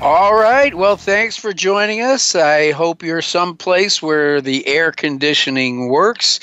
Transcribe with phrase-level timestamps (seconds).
[0.00, 0.72] All right.
[0.76, 2.36] Well, thanks for joining us.
[2.36, 6.38] I hope you're someplace where the air conditioning works.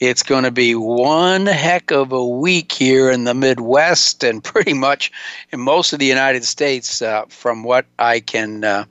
[0.00, 4.72] It's going to be one heck of a week here in the Midwest and pretty
[4.72, 5.12] much
[5.52, 8.86] in most of the United States, uh, from what I can, uh,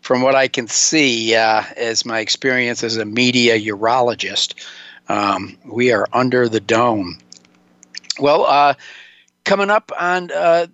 [0.00, 4.54] from what I can see uh, as my experience as a media urologist.
[5.10, 7.18] Um, we are under the dome.
[8.18, 8.72] Well, uh,
[9.44, 10.68] coming up on uh,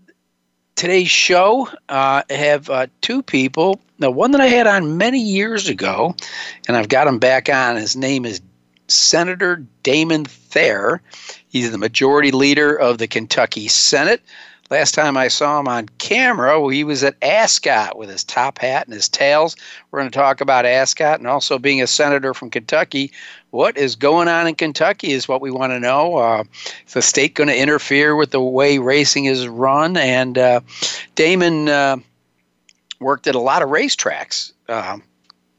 [0.76, 3.80] today's show, uh, I have uh, two people.
[3.98, 6.14] Now, one that I had on many years ago,
[6.68, 7.76] and I've got him back on.
[7.76, 8.40] His name is
[8.86, 11.00] Senator Damon Thayer.
[11.48, 14.22] He's the majority leader of the Kentucky Senate.
[14.68, 18.86] Last time I saw him on camera, he was at Ascot with his top hat
[18.86, 19.54] and his tails.
[19.90, 23.12] We're going to talk about Ascot and also being a senator from Kentucky.
[23.50, 26.16] What is going on in Kentucky is what we want to know.
[26.16, 26.44] Uh,
[26.86, 29.96] is the state going to interfere with the way racing is run?
[29.96, 30.60] And uh,
[31.14, 31.98] Damon uh,
[32.98, 34.98] worked at a lot of racetracks uh,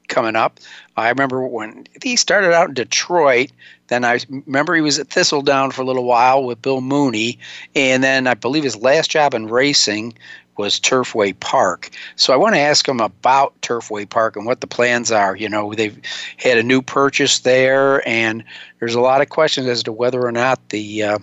[0.10, 0.60] coming up.
[0.98, 3.52] I remember when he started out in Detroit.
[3.88, 7.40] Then I remember he was at Thistledown for a little while with Bill Mooney,
[7.76, 10.14] and then I believe his last job in racing
[10.58, 11.90] was Turfway Park.
[12.16, 15.36] So I want to ask him about Turfway Park and what the plans are.
[15.36, 16.00] You know, they've
[16.38, 18.44] had a new purchase there, and
[18.80, 21.20] there's a lot of questions as to whether or not the uh,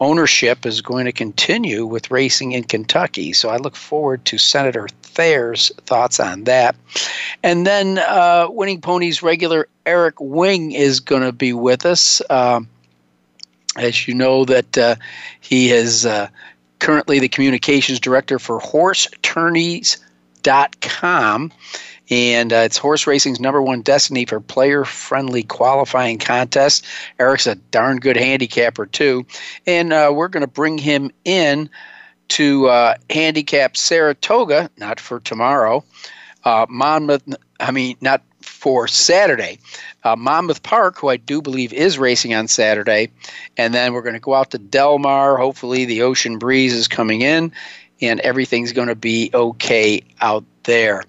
[0.00, 3.32] ownership is going to continue with racing in Kentucky.
[3.32, 6.76] So I look forward to Senator Thayer's thoughts on that.
[7.42, 12.22] And then uh, Winning Ponies regular Eric Wing is going to be with us.
[12.30, 12.68] Um,
[13.76, 14.94] as you know, that uh,
[15.40, 16.28] he is uh,
[16.78, 21.52] currently the communications director for HorseTourneys.com.
[22.10, 26.86] And uh, it's horse racing's number one destiny for player friendly qualifying contests.
[27.18, 29.24] Eric's a darn good handicapper, too.
[29.66, 31.70] And uh, we're going to bring him in
[32.28, 35.84] to uh, handicap Saratoga, not for tomorrow,
[36.44, 37.22] uh, Monmouth,
[37.60, 39.58] I mean, not for Saturday.
[40.04, 43.10] Uh, Monmouth Park, who I do believe is racing on Saturday.
[43.56, 45.36] And then we're going to go out to Del Mar.
[45.36, 47.52] Hopefully, the ocean breeze is coming in
[48.00, 51.04] and everything's going to be okay out there.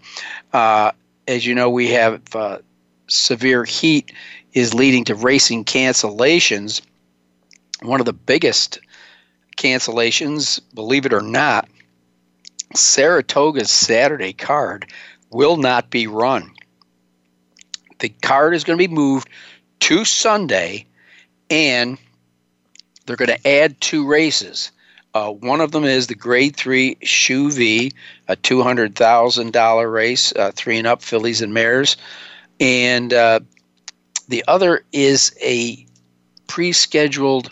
[0.54, 0.92] Uh,
[1.28, 2.60] as you know, we have uh,
[3.08, 4.12] severe heat
[4.54, 6.82] is leading to racing cancellations.
[7.82, 8.80] One of the biggest
[9.58, 11.68] cancellations, believe it or not,
[12.76, 14.92] Saratoga's Saturday card
[15.30, 16.52] will not be run.
[18.00, 19.30] The card is going to be moved
[19.82, 20.86] to Sunday,
[21.50, 21.98] and
[23.06, 24.72] they're going to add two races.
[25.14, 27.94] Uh, one of them is the Grade 3 Shuvee,
[28.28, 31.98] a $200,000 race, uh, three and up fillies and mares.
[32.60, 33.42] And uh,
[34.28, 35.86] the other is a
[36.48, 37.52] pre scheduled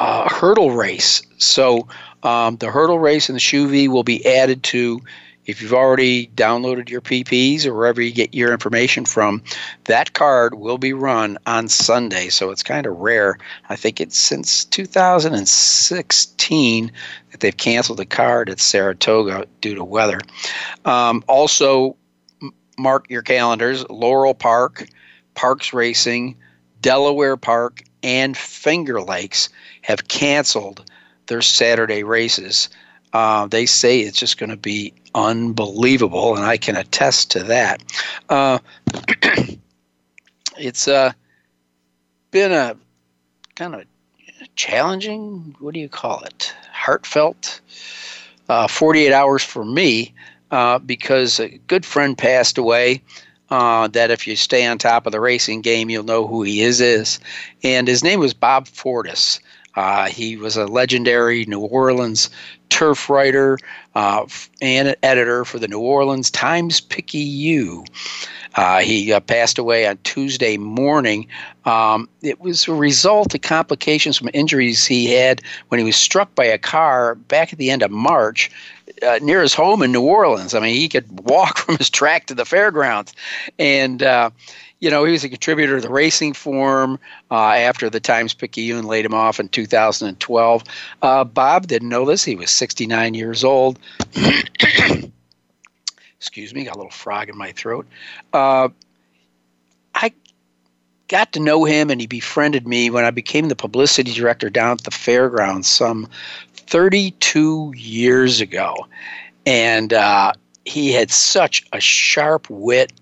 [0.00, 1.22] uh, hurdle race.
[1.38, 1.86] So
[2.22, 5.00] um, the hurdle race and the Shuvee will be added to
[5.46, 9.42] if you've already downloaded your PPs or wherever you get your information from,
[9.84, 12.28] that card will be run on Sunday.
[12.30, 13.36] So it's kind of rare.
[13.68, 16.92] I think it's since 2016
[17.30, 20.20] that they've canceled the card at Saratoga due to weather.
[20.84, 21.96] Um, also,
[22.78, 24.86] mark your calendars Laurel Park,
[25.34, 26.36] Parx Racing,
[26.80, 29.48] Delaware Park, and Finger Lakes
[29.82, 30.88] have canceled
[31.26, 32.68] their Saturday races.
[33.12, 37.82] Uh, they say it's just going to be unbelievable, and I can attest to that.
[38.28, 38.58] Uh,
[40.58, 41.12] it's uh,
[42.30, 42.76] been a
[43.56, 43.84] kind of
[44.54, 46.54] challenging, what do you call it?
[46.72, 47.60] Heartfelt
[48.48, 50.12] uh, 48 hours for me
[50.50, 53.02] uh, because a good friend passed away.
[53.50, 56.62] Uh, that if you stay on top of the racing game, you'll know who he
[56.62, 56.80] is.
[56.80, 57.20] Is
[57.62, 59.38] and his name was Bob Fortus.
[59.76, 62.30] Uh, he was a legendary New Orleans
[62.68, 63.58] turf writer
[63.94, 64.26] uh,
[64.60, 67.84] and editor for the New Orleans Times Picayune.
[68.56, 71.26] Uh, he uh, passed away on Tuesday morning.
[71.64, 76.34] Um, it was a result of complications from injuries he had when he was struck
[76.34, 78.50] by a car back at the end of March
[79.02, 80.54] uh, near his home in New Orleans.
[80.54, 83.12] I mean, he could walk from his track to the fairgrounds.
[83.58, 84.30] And uh,
[84.80, 86.98] you know, he was a contributor to the Racing Form
[87.30, 90.64] uh, after the Times Picayune laid him off in 2012.
[91.00, 92.22] Uh, Bob didn't know this.
[92.22, 93.78] He was 69 years old.
[96.18, 97.86] Excuse me, got a little frog in my throat.
[98.34, 98.68] Uh,
[99.94, 100.12] I
[101.08, 104.72] got to know him and he befriended me when I became the publicity director down
[104.72, 106.08] at the fairgrounds some
[106.66, 108.74] 32 years ago.
[109.46, 110.32] And uh,
[110.64, 112.92] he had such a sharp wit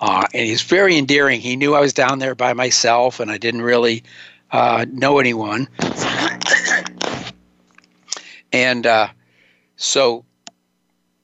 [0.00, 1.40] uh, and he's very endearing.
[1.40, 4.02] He knew I was down there by myself and I didn't really
[4.50, 5.68] uh, know anyone.
[8.52, 9.08] and uh,
[9.76, 10.24] so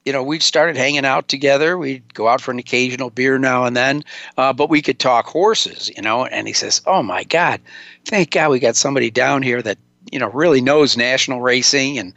[0.06, 1.76] you know, we started hanging out together.
[1.76, 4.02] We'd go out for an occasional beer now and then,
[4.38, 6.24] uh, but we could talk horses, you know.
[6.24, 7.60] And he says, "Oh my God,
[8.06, 9.76] thank God we got somebody down here that
[10.10, 12.14] you know really knows national racing and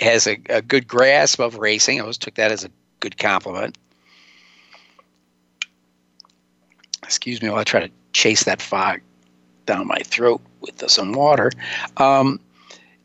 [0.00, 2.70] has a, a good grasp of racing." I always took that as a
[3.00, 3.76] good compliment.
[7.02, 9.00] Excuse me while I try to chase that fog
[9.66, 11.50] down my throat with some water.
[11.96, 12.40] Um,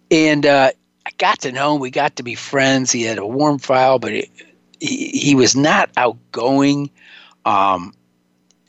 [0.10, 0.72] and uh,
[1.06, 1.82] I got to know him.
[1.82, 2.92] We got to be friends.
[2.92, 4.32] He had a warm file, but he,
[4.80, 6.90] he, he was not outgoing
[7.46, 7.94] um,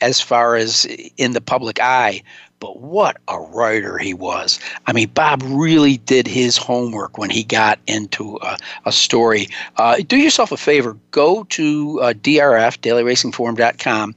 [0.00, 0.84] as far as
[1.16, 2.22] in the public eye.
[2.62, 4.60] But what a writer he was.
[4.86, 8.56] I mean, Bob really did his homework when he got into a,
[8.86, 9.48] a story.
[9.78, 14.14] Uh, do yourself a favor go to uh, DRF, dailyracingforum.com.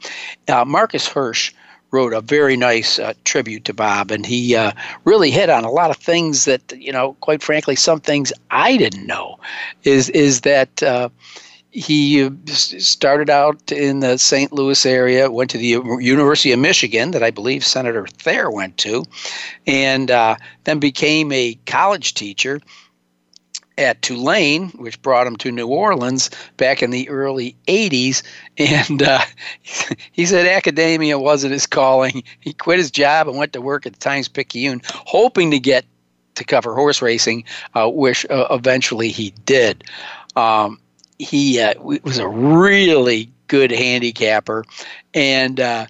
[0.47, 1.53] Uh, Marcus Hersh
[1.89, 4.74] wrote a very nice uh, tribute to Bob, and he uh,
[5.06, 8.77] really hit on a lot of things that you know, quite frankly, some things I
[8.77, 9.39] didn't know.
[9.86, 11.09] Is is that uh,
[11.75, 14.54] he started out in the St.
[14.54, 19.04] Louis area, went to the University of Michigan, that I believe Senator Thayer went to,
[19.68, 22.62] and uh, then became a college teacher
[23.77, 28.24] at Tulane, which brought him to New Orleans back in the early 80s.
[28.57, 29.19] And uh,
[30.13, 32.24] he said academia wasn't his calling.
[32.39, 35.83] He quit his job and went to work at the Times Picayune, hoping to get
[36.36, 37.44] to cover horse racing,
[37.74, 39.83] uh, which uh, eventually he did.
[40.38, 40.80] Um,
[41.19, 44.65] he uh, was a really good handicapper.
[45.13, 45.88] And uh,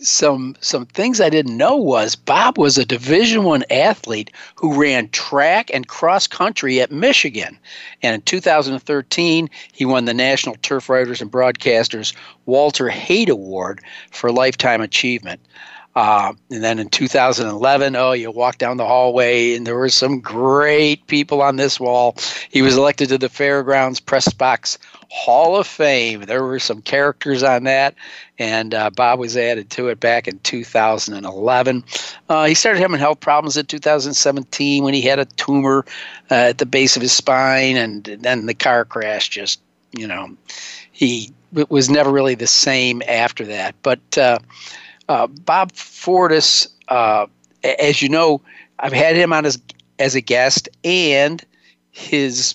[0.00, 5.08] some some things I didn't know was Bob was a Division One athlete who ran
[5.10, 7.58] track and cross country at Michigan,
[8.02, 12.14] and in 2013 he won the National Turf Writers and Broadcasters
[12.46, 15.40] Walter Haight Award for lifetime achievement.
[15.96, 20.20] Uh, and then in 2011, oh, you walk down the hallway and there were some
[20.20, 22.16] great people on this wall.
[22.48, 24.78] He was elected to the Fairgrounds Press Box
[25.10, 26.22] Hall of Fame.
[26.22, 27.96] There were some characters on that,
[28.38, 31.84] and uh, Bob was added to it back in 2011.
[32.28, 35.84] Uh, he started having health problems in 2017 when he had a tumor
[36.30, 39.60] uh, at the base of his spine, and then the car crash just,
[39.90, 40.30] you know,
[40.92, 41.32] he
[41.68, 43.74] was never really the same after that.
[43.82, 44.16] But
[45.10, 47.26] uh, Bob Fortus, uh,
[47.64, 48.40] as you know,
[48.78, 49.60] I've had him on as
[49.98, 51.44] as a guest, and
[51.90, 52.54] his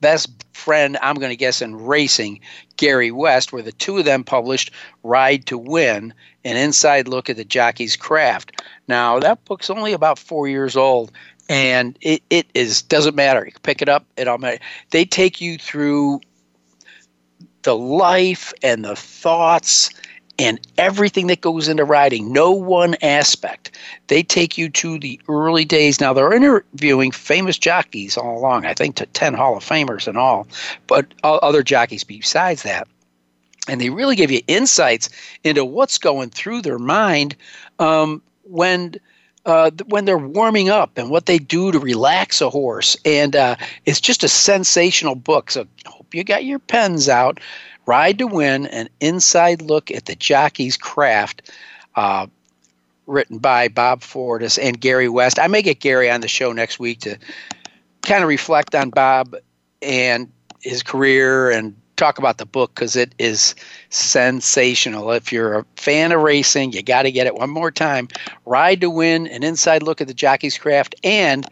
[0.00, 2.40] best friend, I'm going to guess, in racing,
[2.78, 4.72] Gary West, where the two of them published
[5.02, 6.14] Ride to Win,
[6.44, 8.62] an inside look at the jockey's craft.
[8.88, 11.12] Now, that book's only about four years old,
[11.50, 13.44] and it, it is doesn't matter.
[13.44, 14.38] You pick it up, it all.
[14.90, 16.20] They take you through
[17.62, 19.90] the life and the thoughts
[20.38, 23.76] and everything that goes into riding, no one aspect.
[24.06, 26.00] They take you to the early days.
[26.00, 30.16] Now, they're interviewing famous jockeys all along, I think to 10 Hall of Famers and
[30.16, 30.46] all,
[30.86, 32.86] but other jockeys besides that.
[33.66, 35.10] And they really give you insights
[35.44, 37.36] into what's going through their mind
[37.78, 38.94] um, when.
[39.46, 42.98] Uh, when they're warming up and what they do to relax a horse.
[43.06, 45.50] And uh, it's just a sensational book.
[45.50, 47.40] So hope you got your pens out.
[47.88, 51.50] Ride to Win, an inside look at the jockey's craft,
[51.96, 52.26] uh,
[53.06, 55.38] written by Bob Fortus and Gary West.
[55.38, 57.16] I may get Gary on the show next week to
[58.02, 59.34] kind of reflect on Bob
[59.80, 60.30] and
[60.60, 63.54] his career and talk about the book because it is
[63.88, 65.10] sensational.
[65.12, 68.08] If you're a fan of racing, you got to get it one more time.
[68.44, 71.46] Ride to Win, an inside look at the jockey's craft, and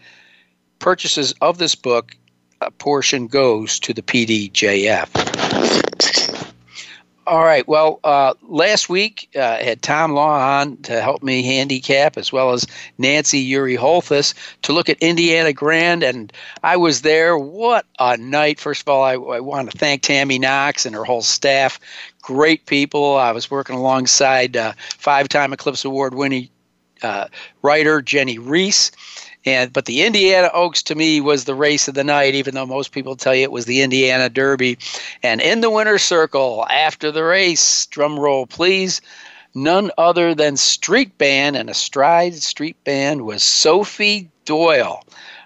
[0.81, 2.15] purchases of this book,
[2.61, 5.37] a portion goes to the PDJF.
[7.27, 7.67] All right.
[7.67, 12.33] Well, uh, last week uh, I had Tom Law on to help me handicap, as
[12.33, 12.69] well as
[12.99, 17.37] Nancy Ury Holthus to look at Indiana Grand, and I was there.
[17.37, 18.61] What a night!
[18.61, 21.81] First of all, I, I want to thank Tammy Knox and her whole staff.
[22.23, 23.17] Great people.
[23.17, 26.49] I was working alongside uh, five-time Eclipse Award-winning
[27.03, 27.27] uh,
[27.63, 28.93] writer Jennie Rees
[29.47, 32.67] and but the Indiana Oaks to me was the race of the night, even though
[32.67, 34.77] most people tell you it was the Indiana Derby.
[35.23, 39.01] And in the winner's circle after the race, drum roll please,
[39.55, 45.03] none other than Street Band and a stride Street Band was Sophie Doyle.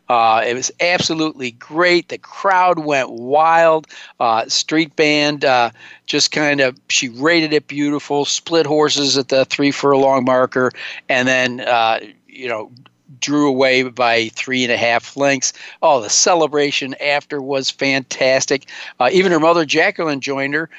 [0.08, 2.08] Uh, it was absolutely great.
[2.08, 3.86] The crowd went wild.
[4.18, 5.70] Uh, street band uh,
[6.06, 8.24] just kind of she rated it beautiful.
[8.24, 10.72] Split horses at the three furlong marker,
[11.08, 12.72] and then uh, you know
[13.20, 15.52] drew away by three and a half lengths.
[15.82, 18.66] Oh, the celebration after was fantastic.
[18.98, 20.70] Uh, even her mother, Jacqueline, joined her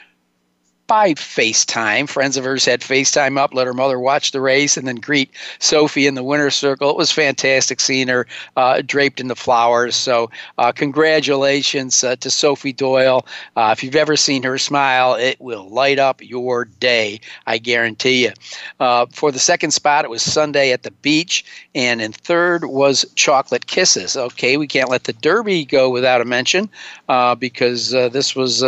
[0.91, 2.10] by FaceTime.
[2.10, 5.29] Friends of hers had FaceTime up, let her mother watch the race, and then greet
[5.60, 6.89] Sophie in the winner's circle.
[6.89, 9.95] It was fantastic seeing her uh, draped in the flowers.
[9.95, 13.25] So, uh, congratulations uh, to Sophie Doyle.
[13.55, 18.25] Uh, if you've ever seen her smile, it will light up your day, I guarantee
[18.25, 18.33] you.
[18.81, 23.05] Uh, for the second spot, it was Sunday at the beach, and in third was
[23.15, 24.17] Chocolate Kisses.
[24.17, 26.69] Okay, we can't let the Derby go without a mention
[27.07, 28.62] uh, because this was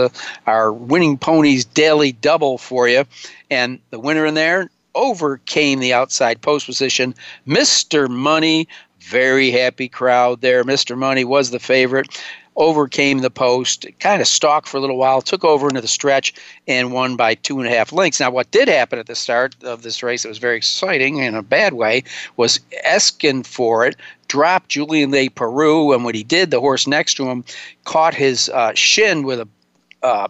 [0.48, 3.06] our winning ponies daily double for you.
[3.50, 7.16] And the winner in there overcame the outside post position.
[7.48, 8.10] Mr.
[8.10, 8.68] Money,
[9.00, 10.64] very happy crowd there.
[10.64, 10.98] Mr.
[10.98, 12.08] Money was the favorite
[12.56, 16.34] overcame the post, kind of stalked for a little while, took over into the stretch,
[16.68, 18.20] and won by two and a half lengths.
[18.20, 21.36] Now, what did happen at the start of this race that was very exciting in
[21.36, 22.04] a bad way
[22.38, 23.96] was Eskenforit
[24.28, 27.44] dropped Julien Leparoux, and what he did, the horse next to him
[27.86, 29.48] caught his uh, shin with a
[30.04, 30.28] uh,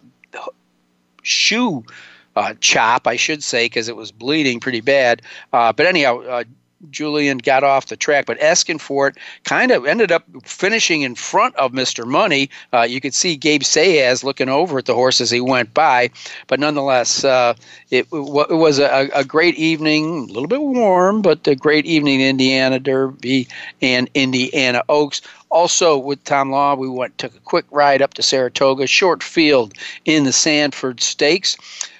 [1.23, 1.83] shoe
[2.35, 5.21] uh, chop, I should say, because it was bleeding pretty bad.
[5.51, 6.43] Uh, but anyhow,
[6.89, 11.71] Julien got off the track, but Eskenforit kind of ended up finishing in front of
[11.71, 12.05] Mr.
[12.05, 12.49] Money.
[12.71, 16.09] Uh, you could see Gabe Saez looking over at the horse as he went by,
[16.47, 17.53] but nonetheless, uh,
[17.89, 22.21] it, it, was a, a, great evening, a little bit warm, but a great evening
[22.21, 23.47] in Indiana Derby
[23.81, 25.21] and Indiana Oaks.
[25.49, 29.73] Also, with Tom Law, we went took a quick ride up to Saratoga, short field
[30.05, 31.57] in the Sanford Stakes.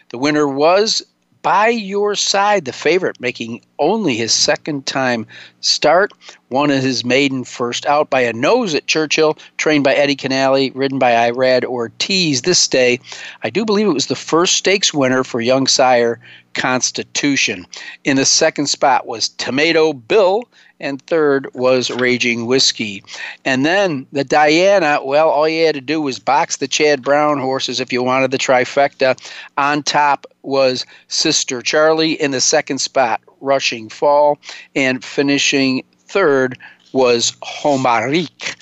[0.09, 1.03] The winner was
[1.43, 5.27] by your side, the favorite, making only his second time
[5.59, 6.12] start.
[6.47, 10.71] One of his maiden first out by a nose at Churchill, trained by Eddie Kenneally,
[10.73, 13.00] ridden by Irad Ortiz this day.
[13.43, 16.19] I do believe it was the first stakes winner for young sire
[16.53, 17.65] Constitution.
[18.03, 20.43] In the second spot was Tomato Bill,
[20.83, 23.03] and third was Raging Whiskey.
[23.45, 27.39] And then the Diana, well, all you had to do was box the Chad Brown
[27.39, 29.17] horses if you wanted the trifecta.
[29.57, 34.37] On top was Sistercharlie in the second spot, Rushing Fall,
[34.75, 36.59] and finishing third
[36.91, 38.55] was Homerique.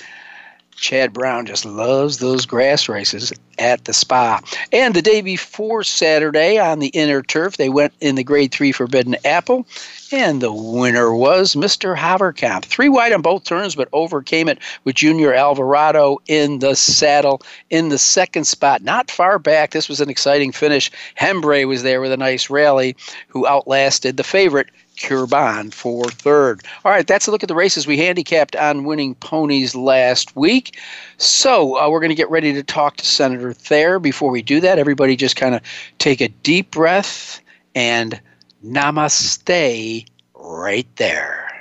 [0.76, 4.40] Chad Brown just loves those grass races at the spa.
[4.72, 8.72] And the day before Saturday on the inner turf, they went in the grade three
[8.72, 9.66] Forbidden Apple,
[10.10, 11.96] and the winner was Mr.
[11.96, 12.64] Havercamp.
[12.64, 17.88] Three wide on both turns, but overcame it with Junior Alvarado in the saddle in
[17.88, 18.82] the second spot.
[18.82, 19.70] Not far back.
[19.70, 20.90] This was an exciting finish.
[21.14, 22.96] Hembre was there with a nice rally,
[23.28, 24.68] who outlasted the favorite
[25.02, 26.62] Kurban for third.
[26.84, 30.78] All right, that's a look at the races we handicapped on winning ponies last week.
[31.18, 33.98] So uh, we're going to get ready to talk to Senator Thayer.
[33.98, 35.60] Before we do that, everybody just kind of
[35.98, 37.40] take a deep breath
[37.74, 38.20] and
[38.64, 41.51] namaste right there.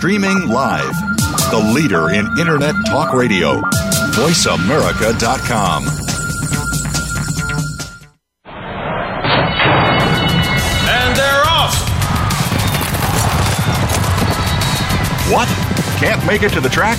[0.00, 0.98] Streaming live.
[1.50, 3.60] The leader in Internet talk radio.
[4.16, 5.84] VoiceAmerica.com.
[10.88, 11.76] And they're off.
[15.30, 15.48] What?
[15.98, 16.98] Can't make it to the track?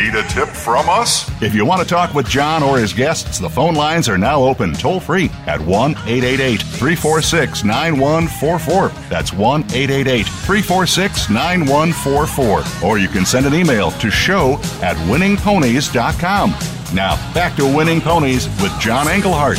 [0.00, 1.30] Need a tip from us?
[1.42, 4.42] If you want to talk with John or his guests, the phone lines are now
[4.42, 8.88] open toll free at 1 888 346 9144.
[9.10, 12.88] That's 1 888 346 9144.
[12.88, 16.50] Or you can send an email to show at winningponies.com.
[16.94, 19.58] Now, back to Winning Ponies with John Englehart.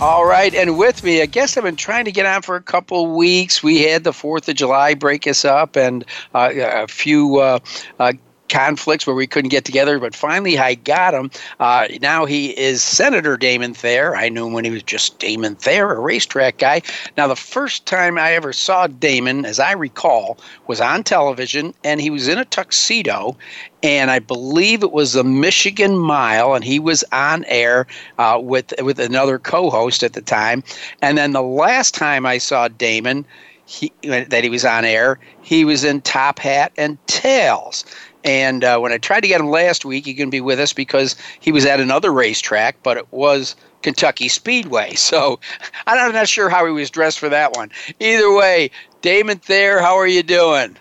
[0.00, 2.62] All right, and with me, I guess I've been trying to get on for a
[2.62, 3.62] couple of weeks.
[3.62, 7.58] We had the Fourth of July break us up, and uh, a few uh,
[7.98, 8.14] uh,
[8.50, 11.30] conflicts where we couldn't get together, but finally I got him.
[11.58, 14.16] Uh, now he is Senator Damon Thayer.
[14.16, 16.82] I knew him when he was just Damon Thayer, a racetrack guy.
[17.16, 22.00] Now, the first time I ever saw Damon, as I recall, was on television, and
[22.00, 23.36] he was in a tuxedo,
[23.82, 27.86] and I believe it was the Michigan Mile, and he was on air
[28.18, 30.62] uh, with with another co-host at the time.
[31.00, 33.24] And then the last time I saw Damon,
[33.64, 37.84] he, that he was on air, he was in Top Hat and Tails.
[38.24, 40.72] And uh, when I tried to get him last week, he couldn't be with us
[40.72, 44.94] because he was at another racetrack, but it was Kentucky Speedway.
[45.10, 45.40] So
[45.86, 47.70] I'm not sure how he was dressed for that one.
[47.98, 50.76] Either way, Damon Thayer, how are you doing?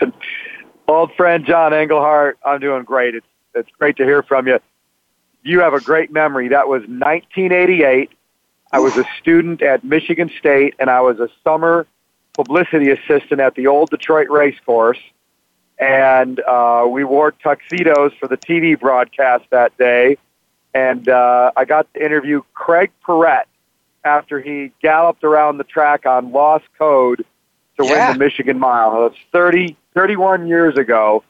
[0.88, 3.14] Old friend John Englehart, I'm doing great.
[3.14, 4.58] It's it's great to hear from you.
[5.42, 6.48] You have a great memory.
[6.48, 8.10] That was 1988.
[8.72, 11.86] I was a student at Michigan State, and I was a summer
[12.32, 14.98] publicity assistant at the old Detroit race course
[15.78, 20.16] and uh, we wore tuxedos for the TV broadcast that day.
[20.74, 23.46] And uh, I got to interview Craig Perret
[24.04, 27.24] after he galloped around the track on Lost Code
[27.78, 28.08] to Yeah.
[28.08, 29.02] win the Michigan Mile.
[29.08, 31.24] That's 30, 31 years ago.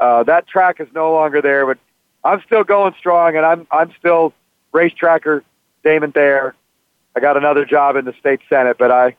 [0.00, 1.78] Uh, that track is no longer there, but
[2.22, 4.32] I'm still going strong, and I'm I'm still
[4.72, 5.42] racetracker
[5.82, 6.54] Damon Thayer.
[7.16, 9.16] I got another job in the state senate, but I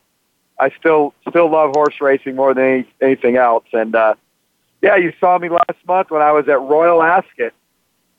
[0.57, 3.65] I still still love horse racing more than any, anything else.
[3.73, 4.15] And uh,
[4.81, 7.53] yeah, you saw me last month when I was at Royal Ascot.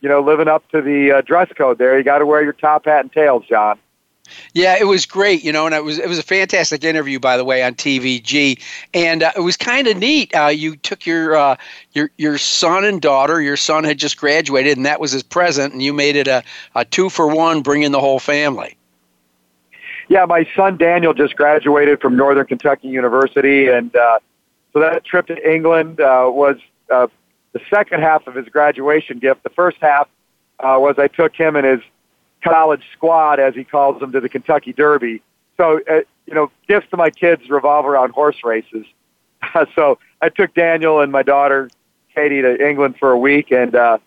[0.00, 1.98] You know, living up to the uh, dress code there.
[1.98, 3.78] You got to wear your top hat and tails, John.
[4.54, 7.36] Yeah, it was great, you know, and it was it was a fantastic interview, by
[7.36, 8.60] the way, on TVG,
[8.94, 10.34] and uh, it was kind of neat.
[10.34, 11.56] Uh, you took your uh,
[11.92, 13.40] your your son and daughter.
[13.40, 16.42] Your son had just graduated, and that was his present, and you made it a,
[16.74, 18.76] a two for one, bringing the whole family.
[20.08, 24.18] Yeah, my son Daniel just graduated from Northern Kentucky University, and uh,
[24.72, 26.56] so that trip to England uh, was
[26.90, 27.08] uh,
[27.52, 29.42] the second half of his graduation gift.
[29.42, 30.08] The first half
[30.58, 31.80] uh, was I took him and his
[32.42, 35.22] college squad, as he calls them, to the Kentucky Derby.
[35.56, 38.86] So, uh, you know, gifts to my kids revolve around horse races.
[39.74, 41.70] so I took Daniel and my daughter
[42.14, 43.98] Katie to England for a week and uh,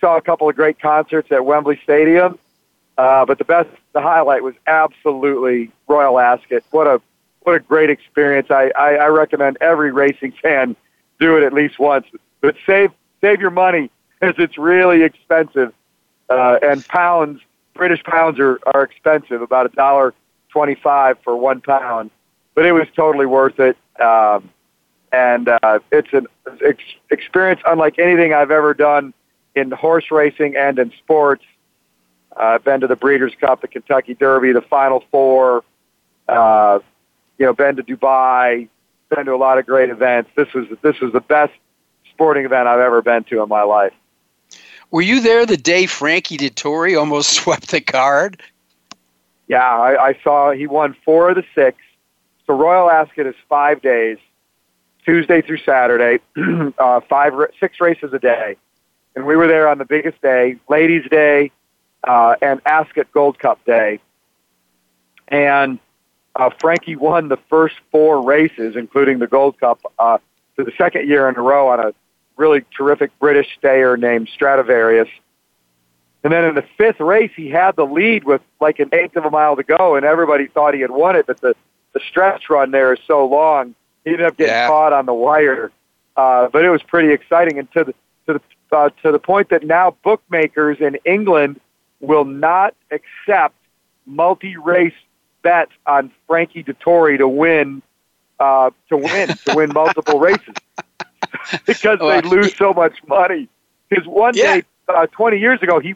[0.00, 2.38] saw a couple of great concerts at Wembley Stadium.
[2.96, 6.62] Uh, but the best, the highlight was absolutely Royal Ascot.
[6.70, 7.00] What a
[7.42, 8.50] what a great experience!
[8.50, 10.76] I, I, I recommend every racing fan
[11.18, 12.06] do it at least once.
[12.40, 15.72] But save save your money because it's really expensive,
[16.28, 17.40] uh, and pounds
[17.74, 20.14] British pounds are are expensive, about a dollar
[20.48, 22.10] twenty five for one pound.
[22.54, 24.50] But it was totally worth it, um,
[25.12, 26.26] and uh, it's an
[26.64, 29.14] ex- experience unlike anything I've ever done
[29.54, 31.44] in horse racing and in sports.
[32.36, 35.64] Uh, I've been to the Breeders' Cup, the Kentucky Derby, the Final Four.
[36.28, 36.80] Uh,
[37.40, 38.68] you know, been to Dubai,
[39.08, 40.30] been to a lot of great events.
[40.36, 41.54] This was this was the best
[42.10, 43.94] sporting event I've ever been to in my life.
[44.90, 48.40] Were you there the day Frankie Dettori almost swept the card?
[49.48, 51.78] Yeah, I, I saw he won four of the six.
[52.46, 54.18] So Royal Ascot is five days,
[55.04, 56.20] Tuesday through Saturday,
[56.78, 58.56] uh, five six races a day,
[59.16, 61.52] and we were there on the biggest day, Ladies' Day,
[62.04, 63.98] uh, and Ascot Gold Cup Day,
[65.28, 65.78] and
[66.40, 70.18] uh, Frankie won the first four races, including the Gold Cup, uh,
[70.56, 71.92] for the second year in a row on a
[72.36, 75.08] really terrific British stayer named Stradivarius.
[76.24, 79.24] And then in the fifth race, he had the lead with like an eighth of
[79.24, 81.26] a mile to go, and everybody thought he had won it.
[81.26, 81.54] But the
[81.92, 83.74] the stretch run there is so long,
[84.04, 84.68] he ended up getting Yeah.
[84.68, 85.72] caught on the wire.
[86.16, 87.94] Uh, but it was pretty exciting, and to the
[88.26, 91.60] to the uh, to the point that now bookmakers in England
[92.00, 93.54] will not accept
[94.06, 94.94] multi-race
[95.42, 97.82] bets on Frankie Dettori to win
[98.38, 100.54] uh, to win to win multiple races
[101.66, 103.48] because they lose so much money.
[103.88, 104.60] Because one Yeah.
[104.60, 105.94] day, uh, 20 years ago, he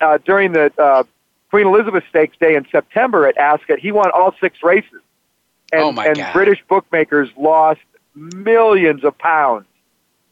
[0.00, 1.04] uh, during the uh,
[1.50, 5.00] Queen Elizabeth Stakes Day in September at Ascot, he won all six races,
[5.72, 6.32] and, Oh, my and God.
[6.32, 7.80] British bookmakers lost
[8.14, 9.66] millions of pounds,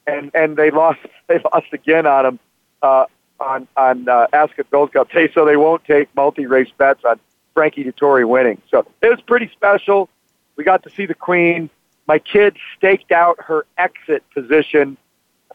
[0.07, 2.39] and and they lost they lost again on him
[2.83, 3.07] uh,
[3.41, 7.21] on on uh, Ascot Gold Cup Day, so they won't take multi-race bets on
[7.57, 8.61] Frankie Dettori winning.
[8.71, 10.11] So it was pretty special.
[10.57, 11.71] We got to see the Queen.
[12.07, 14.99] my kid staked out her exit position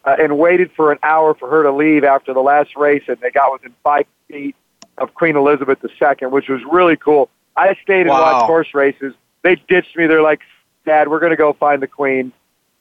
[0.04, 3.18] uh, and waited for an hour for her to leave after the last race, and
[3.20, 4.56] they got within five feet
[4.98, 7.30] of Queen Elizabeth II, which was really cool.
[7.56, 8.22] I stayed and Wow.
[8.22, 9.14] watched horse races.
[9.44, 10.08] They ditched me.
[10.08, 10.42] They're like,
[10.88, 12.34] Dad, we're going to go find the Queen.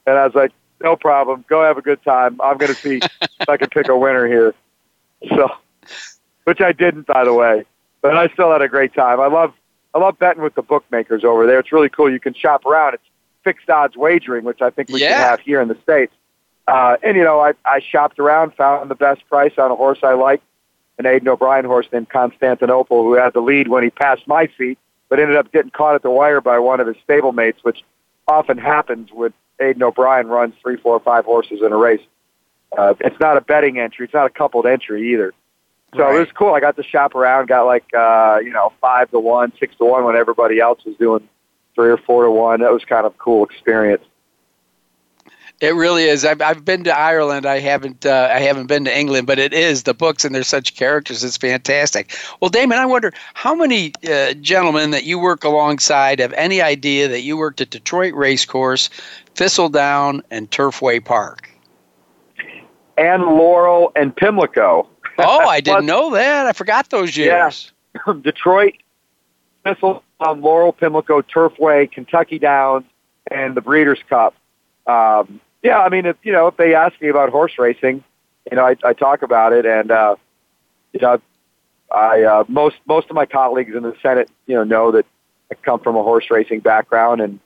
[0.07, 0.53] And I was like,
[0.83, 1.45] no problem.
[1.47, 2.41] Go have a good time.
[2.43, 2.97] I'm going to see
[3.41, 4.55] if I can pick a winner here.
[5.37, 5.51] So,
[6.45, 7.67] which I didn't, by the way.
[8.03, 9.21] But I still had a great time.
[9.21, 9.53] I love,
[9.95, 11.59] I love betting with the bookmakers over there.
[11.59, 12.11] It's really cool.
[12.11, 12.95] You can shop around.
[12.95, 13.03] It's
[13.45, 15.09] fixed odds wagering, which I think we Yeah.
[15.09, 16.13] should have here in the States.
[16.69, 19.99] Uh, and, you know, I, I shopped around, found the best price on a horse
[20.03, 20.45] I liked,
[20.99, 24.79] an Aidan O'Brien horse named Constantinople, who had the lead when he passed my feet,
[25.09, 27.83] but ended up getting caught at the wire by one of his stablemates, which
[28.29, 32.03] often happens when Aidan O'Brien runs three, four, five horses in a race.
[32.79, 34.05] Uh, it's not a betting entry.
[34.05, 35.33] It's not a coupled entry either.
[35.97, 36.17] So Right.
[36.17, 36.55] it was cool.
[36.55, 39.85] I got to shop around, got like, uh, you know, five to one, six to
[39.85, 41.29] one when everybody else was doing
[41.75, 42.61] three or four to one.
[42.61, 44.05] That was kind of a cool experience.
[45.61, 46.25] It really is.
[46.25, 47.45] I've, I've been to Ireland.
[47.45, 48.07] I haven't.
[48.07, 51.23] Uh, I haven't been to England, but it is the books, and they're such characters.
[51.23, 52.17] It's fantastic.
[52.41, 57.09] Well, Damon, I wonder how many uh, gentlemen that you work alongside have any idea
[57.09, 58.89] that you worked at Detroit Racecourse,
[59.35, 61.51] Thistledown, and Turfway Park.
[62.97, 64.89] And Laurel and Pimlico.
[65.25, 66.47] Oh, I didn't know that.
[66.47, 67.73] I forgot those years.
[68.23, 68.75] Detroit,
[69.65, 72.85] Thistle, um, Laurel, Pimlico, Turfway, Kentucky Downs,
[73.31, 74.35] and the Breeders' Cup.
[74.87, 78.03] Um, yeah, I mean, if you know, if they ask me about horse racing,
[78.51, 80.17] you know, I, I talk about it, and uh,
[80.93, 81.21] you know,
[81.95, 85.07] I uh, most most of my colleagues in the Senate, you know, know that
[85.51, 87.41] I come from a horse racing background, and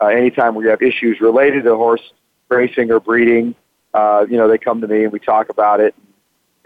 [0.00, 2.12] uh, anytime we have issues related to horse
[2.48, 3.54] racing or breeding,
[3.94, 5.94] uh, you know, they come to me and we talk about it.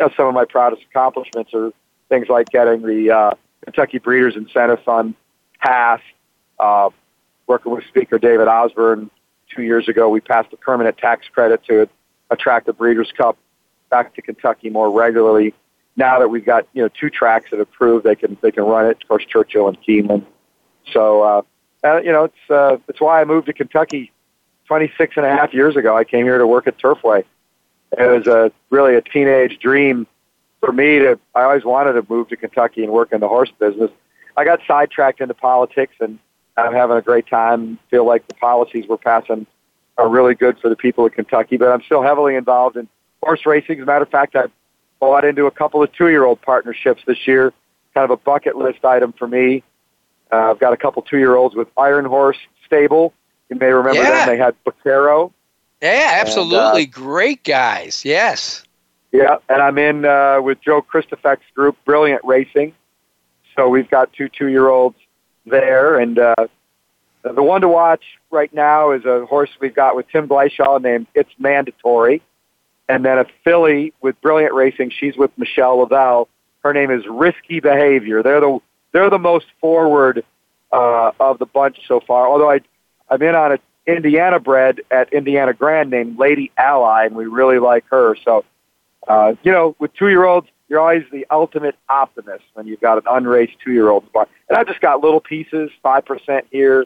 [0.00, 1.72] Know, some of my proudest accomplishments are
[2.08, 3.30] things like getting the uh,
[3.64, 5.14] Kentucky Breeders Incentive Fund
[5.60, 6.02] passed,
[6.58, 6.90] uh,
[7.46, 9.10] working with Speaker David Osborne
[9.54, 11.88] two years ago, we passed a permanent tax credit to
[12.30, 13.36] attract the Breeders' Cup
[13.90, 15.54] back to Kentucky more regularly.
[15.96, 18.64] Now that we've got you know two tracks that have proved they can they can
[18.64, 20.24] run it, of course Churchill and Keeneland.
[20.92, 21.42] So uh,
[21.84, 24.12] uh, you know it's uh, it's why I moved to Kentucky
[24.66, 25.96] 26 and a half years ago.
[25.96, 27.24] I came here to work at Turfway.
[27.98, 30.06] It was a really a teenage dream
[30.60, 31.18] for me to.
[31.34, 33.90] I always wanted to move to Kentucky and work in the horse business.
[34.36, 36.18] I got sidetracked into politics and
[36.56, 37.78] I'm having a great time.
[37.90, 39.46] Feel like the policies we're passing
[39.98, 42.88] are really good for the people of Kentucky, but I'm still heavily involved in
[43.22, 43.78] horse racing.
[43.78, 44.44] As a matter of fact, I
[45.00, 47.52] bought into a couple of two-year-old partnerships this year.
[47.94, 49.62] Kind of a bucket list item for me.
[50.32, 53.12] Uh, I've got a couple two-year-olds with Iron Horse Stable.
[53.48, 54.26] You may remember Yeah.
[54.26, 54.28] them.
[54.28, 55.32] They had Vaquero.
[55.80, 56.86] Yeah, uh, absolutely.
[56.86, 58.04] Great guys.
[58.04, 58.64] Yes.
[59.12, 62.74] Yeah, and I'm in uh, with Joe Christofek's group, Brilliant Racing.
[63.56, 64.96] So we've got two two-year-olds
[65.46, 66.46] there, and uh,
[67.22, 71.08] the one to watch right now is a horse we've got with Tim Glyshaw named
[71.14, 72.22] It's Mandatory,
[72.88, 74.90] and then a filly with Brilliant Racing.
[74.90, 76.28] She's with Michelle Lovell.
[76.62, 78.22] Her name is Risky Behavior.
[78.22, 78.58] They're the
[78.92, 80.24] they're the most forward
[80.72, 82.28] uh, of the bunch so far.
[82.28, 82.60] Although I
[83.08, 87.58] I'm in on a Indiana bred at Indiana Grand named Lady Ally, and we really
[87.58, 88.16] like her.
[88.24, 88.44] So
[89.08, 92.98] uh, you know, with two year olds, you're always the ultimate optimist when you've got
[92.98, 94.04] an unraced two year old.
[94.14, 96.84] And I've just got little pieces, five percent here,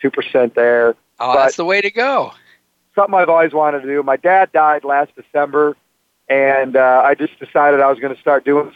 [0.00, 0.94] two percent there.
[1.18, 2.32] Oh, But- that's the way to go.
[2.94, 4.02] Something I've always wanted to do.
[4.02, 5.78] My dad died last December,
[6.28, 8.70] and uh, I just decided I was going to start doing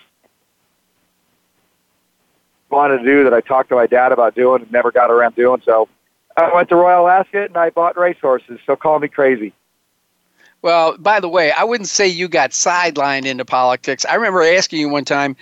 [2.70, 5.35] wanted to do that I talked to my dad about doing and never got around
[5.35, 5.62] doing.
[5.64, 5.88] So
[6.37, 8.61] I went to Royal Ascot and I bought racehorses.
[8.66, 9.53] So call me crazy.
[10.62, 14.05] Well, by the way, I wouldn't say you got sidelined into politics.
[14.05, 15.37] I remember asking you one time,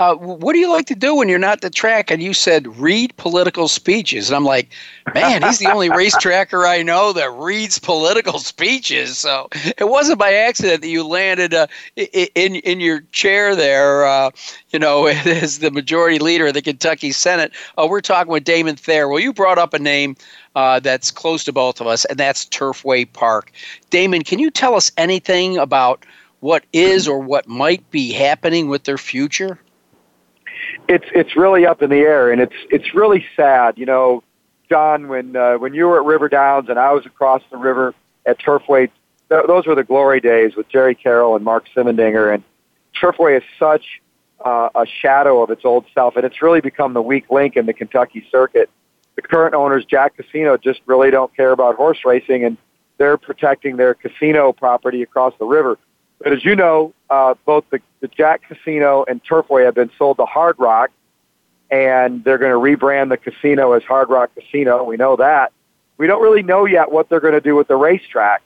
[0.00, 2.10] uh, what do you like to do when you're not the track?
[2.10, 4.30] And you said, read political speeches.
[4.30, 4.70] And I'm like,
[5.14, 9.18] man, he's the only racetracker I know that reads political speeches.
[9.18, 14.30] So it wasn't by accident that you landed uh, in, in your chair there, uh,
[14.70, 17.52] you know, as the majority leader of the Kentucky Senate.
[17.76, 19.06] Uh, we're talking with Damon Thayer.
[19.06, 20.16] Well, you brought up a name
[20.54, 23.52] uh, that's close to both of us, and that's Turfway Park.
[23.90, 26.04] Damon, can you tell us anything about
[26.40, 29.60] what is or what might be happening with their future?
[30.88, 33.78] it's it's really up in the air, and it's it's really sad.
[33.78, 34.22] You know,
[34.68, 37.94] John, when uh, when you were at River Downs and I was across the river
[38.26, 38.90] at Turfway,
[39.28, 42.34] th- those were the glory days with Jerry Carroll and Mark Simendinger.
[42.34, 42.42] And
[43.00, 44.00] Turfway is such
[44.44, 47.66] uh, a shadow of its old self, and it's really become the weak link in
[47.66, 48.70] the Kentucky circuit.
[49.20, 52.56] The current owners, Jack Casino, just really don't care about horse racing, and
[52.96, 55.78] they're protecting their casino property across the river.
[56.22, 60.16] But as you know, uh, both the, the Jack Casino and Turfway have been sold
[60.18, 60.90] to Hard Rock,
[61.70, 64.84] and they're going to rebrand the casino as Hard Rock Casino.
[64.84, 65.52] We know that.
[66.00, 68.40] we don't really know yet what they're going to do with the racetrack.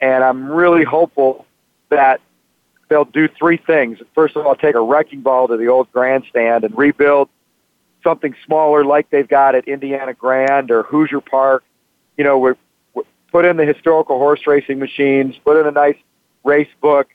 [0.00, 1.46] And I'm really hopeful
[1.88, 2.20] that
[2.88, 4.00] they'll do three things.
[4.12, 7.28] First of all, take a wrecking ball to the old grandstand and rebuild
[8.06, 11.64] something smaller like they've got at Indiana Grand or Hoosier Park.
[12.16, 12.52] You know, we
[13.32, 15.96] put in the historical horse racing machines, put in a nice
[16.44, 17.08] race book.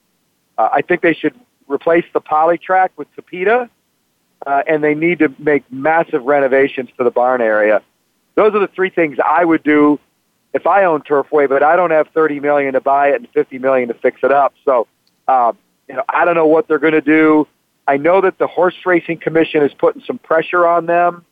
[0.57, 1.33] Uh, I think they should
[1.67, 3.69] replace the Polytrack with Tapeta,
[4.45, 7.81] uh, and they need to make massive renovations to the barn area.
[8.35, 9.97] Those are the three things I would do
[10.53, 13.59] if I own Turfway, but I don't have 30 million to buy it and 50
[13.59, 14.53] million to fix it up.
[14.65, 14.87] So,
[15.29, 17.47] um, you know, I don't know what they're going to do.
[17.91, 21.25] I know that the Horse Racing Commission is putting some pressure on them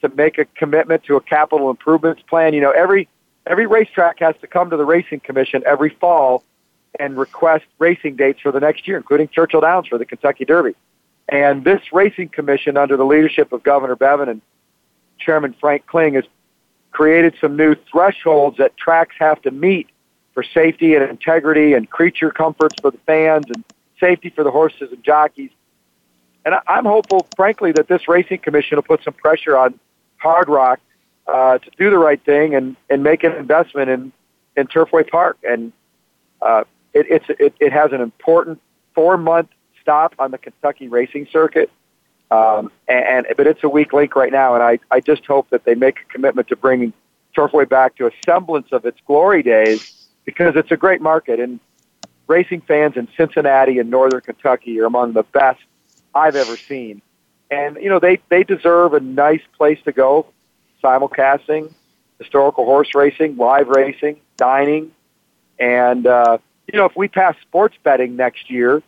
[0.00, 2.54] to make a commitment to a capital improvements plan.
[2.54, 3.06] You know, every
[3.46, 6.42] every racetrack has to come to the Racing Commission every fall
[6.98, 10.74] and request racing dates for the next year, including Churchill Downs for the Kentucky Derby.
[11.28, 14.40] And this Racing Commission, under the leadership of Governor Bevin and
[15.18, 16.24] Chairman Frank Kling, has
[16.92, 19.88] created some new thresholds that tracks have to meet
[20.32, 23.62] for safety and integrity and creature comforts for the fans and
[24.00, 25.50] safety for the horses and jockeys.
[26.46, 29.80] And I'm hopeful, frankly, that this racing commission will put some pressure on
[30.18, 30.78] Hard Rock
[31.26, 34.12] uh, to do the right thing and, and make an investment in,
[34.56, 35.38] in Turfway Park.
[35.42, 35.72] And
[36.40, 36.62] uh,
[36.94, 38.60] it, it's, it, it has an important
[38.94, 39.48] four month
[39.82, 41.68] stop on the Kentucky racing circuit.
[42.30, 45.64] Um, and, but it's a weak link right now, and I, I just hope that
[45.64, 46.92] they make a commitment to bringing
[47.36, 51.60] Turfway back to a semblance of its glory days because it's a great market, and
[52.26, 55.60] racing fans in Cincinnati and Northern Kentucky are among the best
[56.16, 57.02] I've ever seen.
[57.50, 60.26] And you know they they deserve a nice place to go,
[60.82, 61.72] simulcasting,
[62.18, 64.90] historical horse racing, live racing, dining,
[65.58, 66.38] and uh,
[66.72, 68.82] you know if we pass sports betting next year,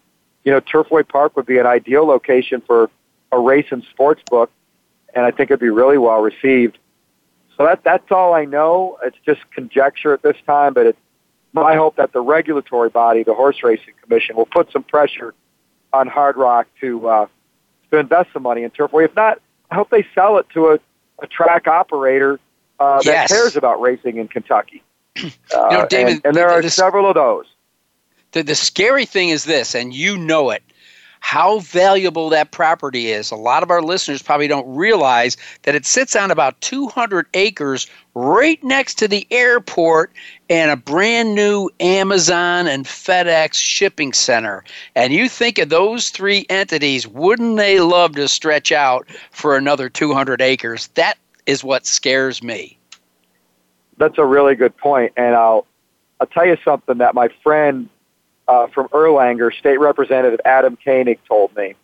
[0.44, 2.90] you know Turfway Park would be an ideal location for
[3.30, 4.50] a race and sports book,
[5.14, 6.78] and I think it'd be really well received.
[7.56, 8.98] So that that's all I know.
[9.04, 10.98] It's just conjecture at this time, but it's
[11.52, 15.32] my hope that the regulatory body, the Horse Racing Commission, will put some pressure
[15.92, 17.26] on Hard Rock to uh,
[17.90, 19.04] to invest some money in Turfway.
[19.04, 20.78] If not, I hope they sell it to a,
[21.20, 22.38] a track operator
[22.78, 23.32] uh, that yes.
[23.32, 24.82] cares about racing in Kentucky.
[25.52, 27.46] Uh, you know, David, and, and there are several of those.
[28.32, 30.62] The, the scary thing is this, and you know it
[31.20, 33.30] how valuable that property is.
[33.30, 37.86] A lot of our listeners probably don't realize that it sits on about 200 acres
[38.14, 40.12] right next to the airport
[40.50, 44.64] and a brand new Amazon and FedEx shipping center.
[44.94, 49.88] And you think of those three entities, wouldn't they love to stretch out for another
[49.88, 50.88] 200 acres?
[50.94, 52.78] That is what scares me.
[53.96, 55.66] That's a really good point, and I'll
[56.20, 57.88] I'll tell you something that my friend
[58.48, 61.74] uh, from Erlanger, State Representative Adam Koenig told me.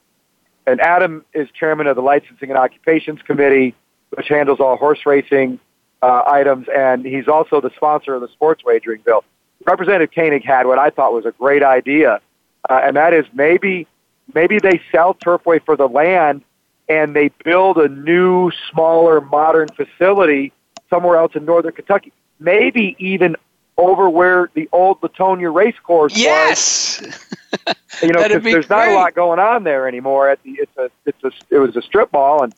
[0.66, 3.74] And Adam is chairman of the Licensing and Occupations Committee,
[4.10, 5.60] which handles all horse racing
[6.02, 9.24] uh, items, and he's also the sponsor of the sports wagering bill.
[9.66, 12.20] Representative Koenig had what I thought was a great idea,
[12.68, 13.86] uh, and that is maybe
[14.34, 16.42] maybe they sell Turfway for the land
[16.88, 20.52] and they build a new, smaller, modern facility
[20.90, 22.12] somewhere else in northern Kentucky.
[22.38, 23.36] Maybe even
[23.76, 26.20] over where the old Latonia race course was.
[26.20, 27.00] yes.
[27.00, 27.74] was.
[28.02, 28.70] you know, because there's great.
[28.70, 30.28] not a lot going on there anymore.
[30.28, 32.54] At the, it's a, it's a, it was a strip mall, and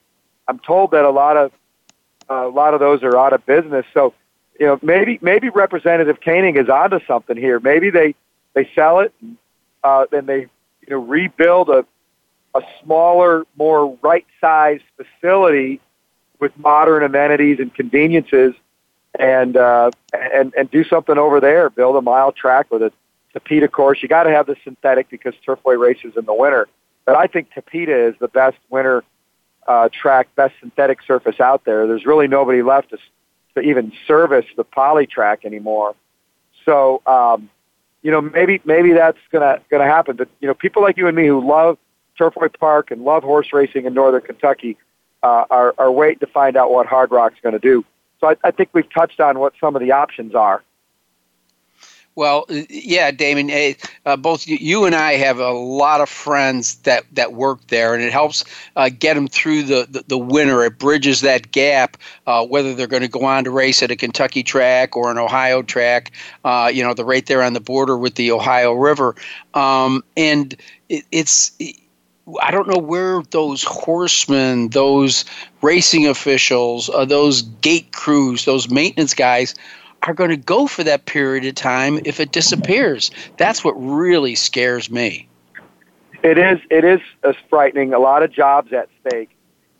[0.49, 1.53] I'm told that a lot of,
[2.31, 3.87] uh, a lot of those are out of business.
[3.95, 4.15] So,
[4.59, 7.61] you know, maybe maybe Representative Koenig is onto something here.
[7.61, 8.15] Maybe they
[8.55, 9.37] they sell it, and,
[9.85, 11.85] uh, then they you know rebuild a
[12.57, 15.81] a smaller, more right-sized facility
[16.41, 18.55] with modern amenities and conveniences
[19.19, 21.71] and uh, and and do something over there.
[21.71, 22.93] Build a mile track with a
[23.35, 24.03] Tapeta course.
[24.03, 26.69] You got to have the synthetic because Turfway races in the winter.
[27.05, 29.05] But I think Tapeta is the best winter
[29.67, 31.87] uh, track, best synthetic surface out there.
[31.87, 32.99] There's really nobody left to,
[33.55, 35.95] to even service the Polytrack anymore.
[36.65, 37.51] So um,
[38.03, 40.17] you know maybe maybe that's gonna gonna happen.
[40.17, 41.79] But you know people like you and me who love
[42.19, 44.77] Turfway Park and love horse racing in Northern Kentucky
[45.23, 47.85] uh, are are waiting to find out what Hard Rock's going to do.
[48.21, 50.63] So I, I think we've touched on what some of the options are.
[52.17, 53.51] Well, yeah, Damon.
[53.51, 53.75] Eh,
[54.07, 58.03] uh, both you and I have a lot of friends that, that work there, and
[58.03, 58.43] it helps
[58.75, 60.65] uh, get them through the, the, the, winter.
[60.65, 63.97] It bridges that gap, uh, whether they're going to go on to race at a
[63.97, 66.11] Kentucky track or an Ohio track.
[66.43, 69.15] Uh, you know, they're right there on the border with the Ohio River,
[69.53, 70.57] um, and
[70.89, 71.53] it, it's.
[72.41, 75.25] I don't know where those horsemen, those
[75.63, 79.55] racing officials, uh, those gate crews, those maintenance guys
[80.03, 83.11] are going to go for that period of time if it disappears.
[83.37, 85.29] That's what really scares me.
[86.23, 86.59] It is.
[86.71, 87.93] It is uh, frightening.
[87.95, 89.31] A lot of jobs at stake.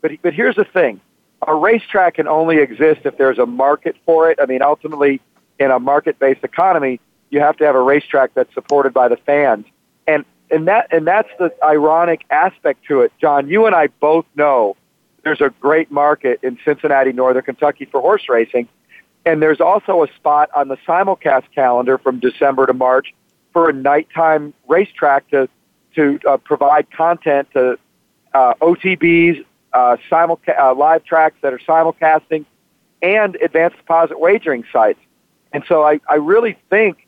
[0.01, 1.01] But but here's the thing:
[1.45, 4.39] a racetrack can only exist if there's a market for it.
[4.41, 5.19] I mean, ultimately,
[5.59, 9.65] in a market-based economy, you have to have a racetrack that's supported by the fans,
[10.07, 13.11] and and that and that's the ironic aspect to it.
[13.19, 14.75] John, you and I both know
[15.23, 18.67] there's a great market in Cincinnati, Northern Kentucky for horse racing,
[19.25, 23.13] and there's also a spot on the simulcast calendar from December to March
[23.51, 25.49] for a nighttime racetrack to
[25.95, 27.77] to uh, provide content to
[28.33, 32.45] uh, OTBs, uh, simulca- uh, live tracks that are simulcasting,
[33.01, 34.99] and advanced deposit wagering sites.
[35.51, 37.07] And so I, I really think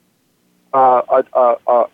[0.73, 1.85] uh, a, a,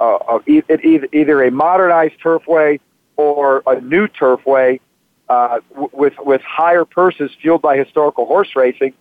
[0.00, 2.80] a, a, either, either a modernized turfway
[3.16, 4.80] or a new turfway
[5.28, 5.60] uh,
[5.92, 8.94] with with higher purses fueled by historical horse racing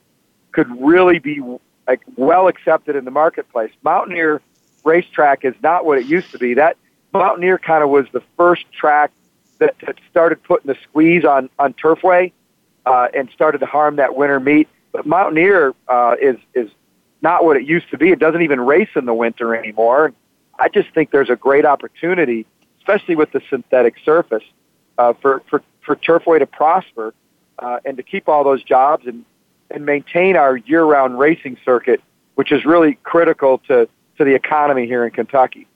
[0.52, 1.42] could really be
[1.88, 3.72] like well accepted in the marketplace.
[3.84, 4.42] Mountaineer
[4.84, 6.56] racetrack is not what it used to be.
[6.56, 6.78] That
[7.14, 9.12] Mountaineer kind of was the first track
[9.60, 12.34] that, that started putting the squeeze on on Turfway
[12.86, 14.68] uh, and started to harm that winter meet.
[14.92, 16.70] But Mountaineer uh, is is
[17.22, 18.10] not what it used to be.
[18.10, 20.14] It doesn't even race in the winter anymore.
[20.60, 22.46] I just think there's a great opportunity,
[22.80, 24.44] especially with the synthetic surface,
[24.98, 27.14] uh, for for for Turfway to prosper
[27.60, 29.26] uh, and to keep all those jobs and
[29.70, 32.02] and maintain our year-round racing circuit,
[32.36, 35.68] which is really critical to to the economy here in Kentucky.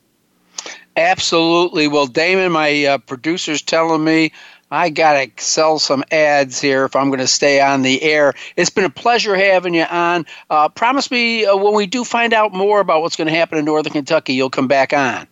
[0.98, 1.88] Absolutely.
[1.88, 4.32] Well, Damon, my uh, producer's telling me
[4.72, 8.34] I got to sell some ads here if I'm going to stay on the air.
[8.56, 10.26] It's been a pleasure having you on.
[10.50, 13.58] Uh, promise me uh, when we do find out more about what's going to happen
[13.58, 15.28] in Northern Kentucky, you'll come back on.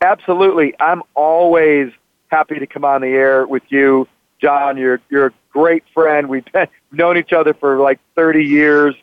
[0.00, 0.74] Absolutely.
[0.80, 1.92] I'm always
[2.28, 4.08] happy to come on the air with you.
[4.40, 6.28] John, you're, you're a great friend.
[6.28, 8.94] We've been, known each other for like 30 years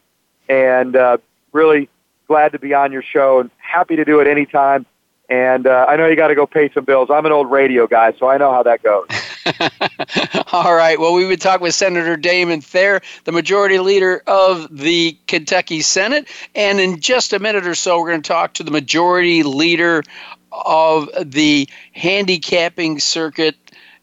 [0.50, 1.18] and uh,
[1.52, 1.88] really
[2.28, 4.88] glad to be on your show and happy to do it anytime.
[5.30, 7.10] And uh, I know you got to go pay some bills.
[7.12, 9.08] I'm an old radio guy, so I know how that goes.
[10.52, 11.00] All right.
[11.00, 16.28] Well, we would talk with Senator Damon Thayer, the majority leader of the Kentucky Senate.
[16.56, 20.04] And in just a minute or so, we're going to talk to the majority leader
[20.52, 23.56] of the handicapping circuit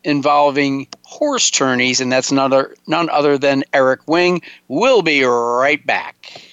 [0.05, 4.42] involving horse tourneys, and that's none other, none other than Eric Wing.
[4.68, 6.52] We'll be right back.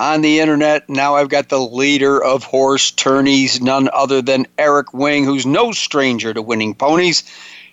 [0.00, 0.88] on the internet.
[0.88, 5.72] Now I've got the leader of horse tourneys, none other than Eric Wing, who's no
[5.72, 7.24] stranger to winning ponies.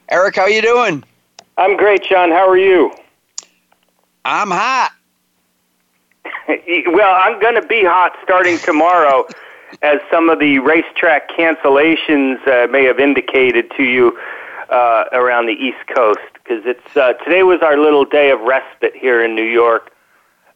[0.09, 1.03] Eric, how you doing?
[1.57, 2.30] I'm great, John.
[2.30, 2.93] How are you?
[4.26, 4.91] I'm hot.
[6.47, 9.26] well, I'm going to be hot starting tomorrow.
[9.82, 14.17] as some of the racetrack cancellations uh, may have indicated to you
[14.69, 16.19] uh, around the East Coast.
[16.34, 19.91] Because it's uh, today was our little day of respite here in New York.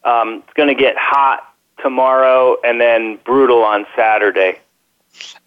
[0.03, 1.48] Um, it's going to get hot
[1.81, 4.59] tomorrow and then brutal on Saturday.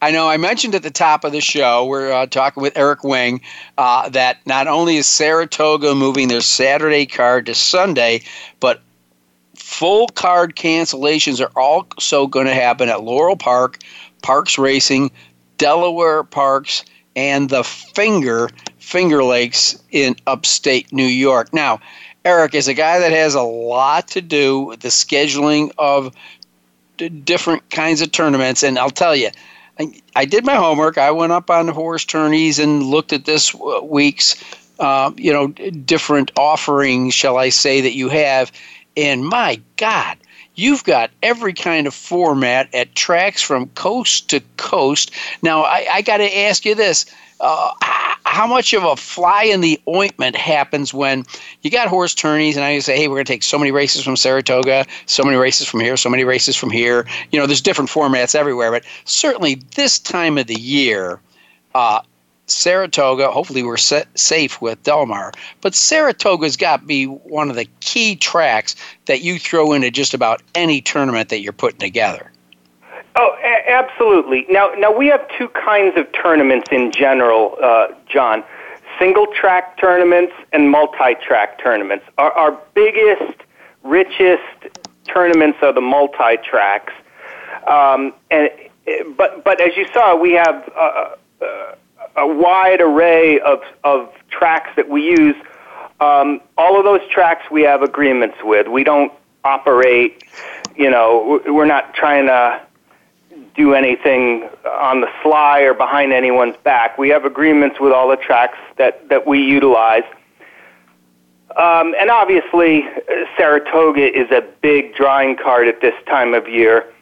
[0.01, 3.05] I know I mentioned at the top of the show, we're uh, talking with Eric
[3.05, 3.41] Wing,
[3.79, 8.23] uh, that not only is Saratoga moving their Saturday card to Sunday,
[8.61, 8.83] but
[9.55, 13.79] full card cancellations are also going to happen at Laurel Park,
[14.23, 15.11] Parx Racing,
[15.59, 21.55] Delaware Parks, and the Finger, Finger Lakes in upstate New York.
[21.55, 21.81] Now,
[22.25, 26.15] Eric is a guy that has a lot to do with the scheduling of
[26.97, 29.31] d- different kinds of tournaments, and I'll tell you,
[29.81, 30.99] I, I, did my homework.
[30.99, 34.43] I went up on the horse tourneys and looked at this week's,
[34.79, 38.53] uh, you know, different offerings, shall I say, that you have,
[38.97, 40.19] and my God,
[40.55, 45.11] you've got every kind of format at tracks from coast to coast.
[45.43, 47.07] Now, I, I got to ask you this.
[47.43, 47.73] Uh,
[48.25, 51.23] how much of a fly in the ointment happens when
[51.61, 54.03] you got horse tourneys and I say, hey, we're going to take so many races
[54.03, 57.07] from Saratoga, so many races from here, so many races from here.
[57.31, 61.21] You know, there's different formats everywhere, but certainly this time of the year,
[61.75, 62.01] uh,
[62.47, 67.57] Saratoga, hopefully we're set, safe with Del Mar, but Saratoga's got to be one of
[67.57, 68.75] the key tracks
[69.07, 72.32] that you throw into just about any tournament that you're putting together.
[73.17, 74.47] Oh, a- absolutely.
[74.49, 78.43] Now, now we have two kinds of tournaments in general, uh, John:
[78.99, 82.05] single track tournaments and multi-track tournaments.
[82.19, 83.39] Our, our biggest,
[83.83, 84.73] richest
[85.07, 86.93] tournaments are the multi-tracks,
[87.67, 88.49] um, and
[89.17, 90.73] but but as you saw, we have.
[90.77, 91.75] Uh, uh,
[92.17, 95.37] a wide array of, of tracks that we use.
[96.01, 98.69] Um, all of those tracks we have agreements with.
[98.69, 99.13] We don't
[99.45, 100.25] operate,
[100.77, 102.61] you know, we're not trying to
[103.55, 106.99] do anything on the sly or behind anyone's back.
[106.99, 110.05] We have agreements with all the tracks that, that we utilize.
[111.57, 112.85] Um, and obviously,
[113.37, 116.93] Saratoga is a big drawing card at this time of year.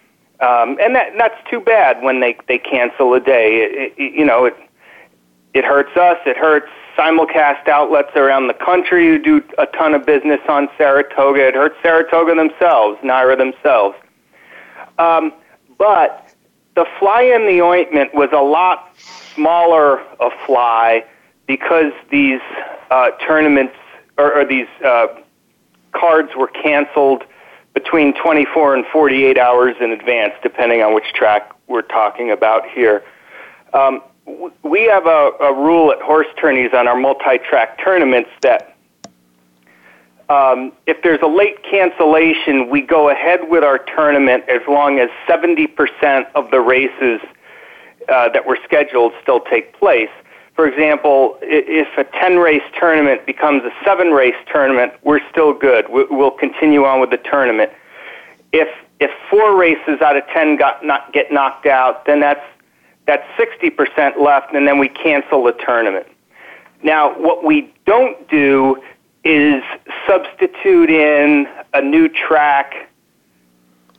[0.40, 3.58] Um, and that, that's too bad when they, they cancel a day.
[3.58, 4.56] It, it, you know, it,
[5.54, 6.18] it hurts us.
[6.26, 11.48] It hurts simulcast outlets around the country who do a ton of business on Saratoga.
[11.48, 13.96] It hurts Saratoga themselves, NYRA themselves.
[14.98, 15.32] Um,
[15.78, 16.29] but
[16.80, 18.96] the fly in the ointment was a lot
[19.34, 21.04] smaller a fly
[21.46, 22.40] because these
[22.90, 23.74] uh, tournaments
[24.16, 25.08] or, or these uh,
[25.92, 27.24] cards were canceled
[27.74, 33.04] between 24 and 48 hours in advance, depending on which track we're talking about here.
[33.74, 34.00] Um,
[34.62, 38.69] we have a, a rule at horse tourneys on our multi-track tournaments that
[40.30, 45.10] um, if there's a late cancellation, we go ahead with our tournament as long as
[45.28, 47.20] 70% of the races
[48.08, 50.08] uh, that were scheduled still take place.
[50.54, 55.86] For example, if a 10 race tournament becomes a 7 race tournament, we're still good.
[55.88, 57.72] We'll continue on with the tournament.
[58.52, 58.68] If
[59.00, 62.44] if four races out of 10 got not get knocked out, then that's
[63.06, 66.06] that's 60% left, and then we cancel the tournament.
[66.82, 68.80] Now, what we don't do
[69.24, 69.62] is
[70.06, 72.88] substitute in a new track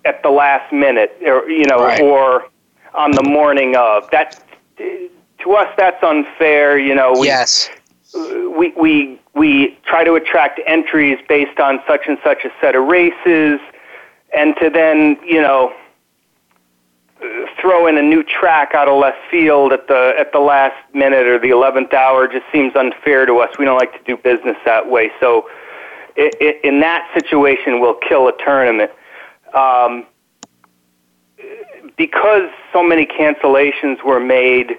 [0.05, 2.01] at the last minute, or you know, right.
[2.01, 2.47] or
[2.93, 4.09] on the morning of.
[4.11, 4.43] That
[4.77, 6.77] to us, that's unfair.
[6.79, 7.69] You know, we, yes,
[8.13, 12.85] we we we try to attract entries based on such and such a set of
[12.85, 13.59] races,
[14.35, 15.73] and to then you know
[17.59, 21.27] throw in a new track out of left field at the at the last minute
[21.27, 23.49] or the eleventh hour just seems unfair to us.
[23.59, 25.11] We don't like to do business that way.
[25.19, 25.47] So,
[26.15, 28.91] it, it, in that situation, we'll kill a tournament.
[29.53, 30.05] Um,
[31.97, 34.77] because so many cancellations were made,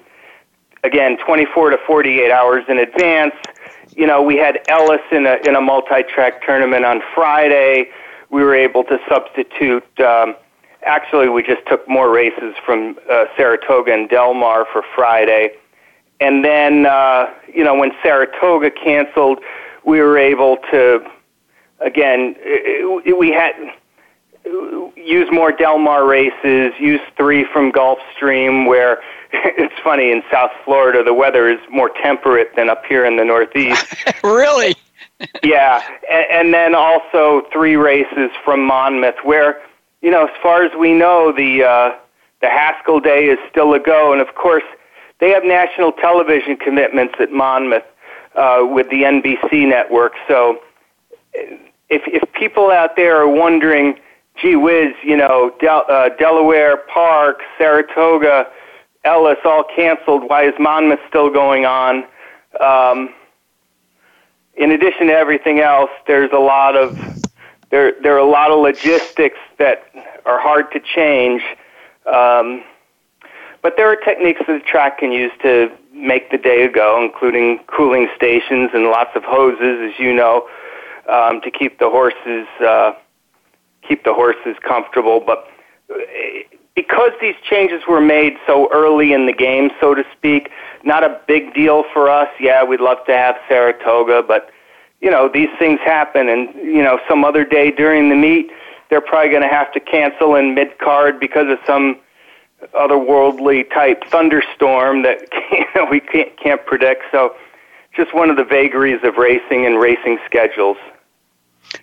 [0.82, 3.34] again, 24 to 48 hours in advance.
[3.95, 7.90] You know, we had Ellis in a in a multi-track tournament on Friday.
[8.30, 9.84] We were able to substitute.
[10.01, 10.34] Um,
[10.85, 15.53] actually, we just took more races from uh, Saratoga and Del Mar for Friday.
[16.20, 19.41] And then, uh, you know, when Saratoga canceled,
[19.85, 21.05] we were able to,
[21.80, 22.37] again,
[23.05, 23.55] we had
[24.97, 29.01] use more Del Mar races, use three from Gulfstream, where
[29.33, 33.24] it's funny in South Florida the weather is more temperate than up here in the
[33.24, 33.95] Northeast.
[34.24, 34.74] really?
[35.43, 39.62] yeah, and, and then also three races from Monmouth, where
[40.03, 41.96] you know, as far as we know, the uh,
[42.40, 44.64] the Haskell Day is still a go, and of course,
[45.20, 47.84] they have national television commitments at Monmouth
[48.34, 50.14] uh, with the NBC network.
[50.26, 50.59] So,
[51.32, 53.94] if if people out there are wondering,
[54.40, 58.48] gee whiz, you know, Del- uh, Delaware Park, Saratoga,
[59.05, 60.28] Ellis all canceled.
[60.28, 62.05] Why is Monmouth still going on?
[62.61, 63.14] Um,
[64.55, 66.96] in addition to everything else, there's a lot of
[67.73, 69.85] there there are a lot of logistics that
[70.25, 71.43] are hard to change.
[72.07, 72.62] Um,
[73.62, 77.61] but there are techniques that the track can use to make the day go, including
[77.66, 80.49] cooling stations and lots of hoses, as you know,
[81.09, 82.93] um, to keep the horses uh,
[83.89, 85.20] keep the horses comfortable.
[85.20, 85.49] But
[85.91, 85.97] uh,
[86.75, 90.51] because these changes were made so early in the game, so to speak,
[90.85, 92.29] not a big deal for us.
[92.39, 94.51] Yeah, we'd love to have Saratoga, but
[95.03, 98.50] you know these things happen, and you know some other day during the meet,
[98.88, 101.98] they're probably going to have to cancel in mid card because of some
[102.74, 105.28] otherworldly type thunderstorm that
[105.90, 107.03] we can't, can't predict.
[107.11, 107.34] So,
[107.94, 110.76] just one of the vagaries of racing and racing schedules.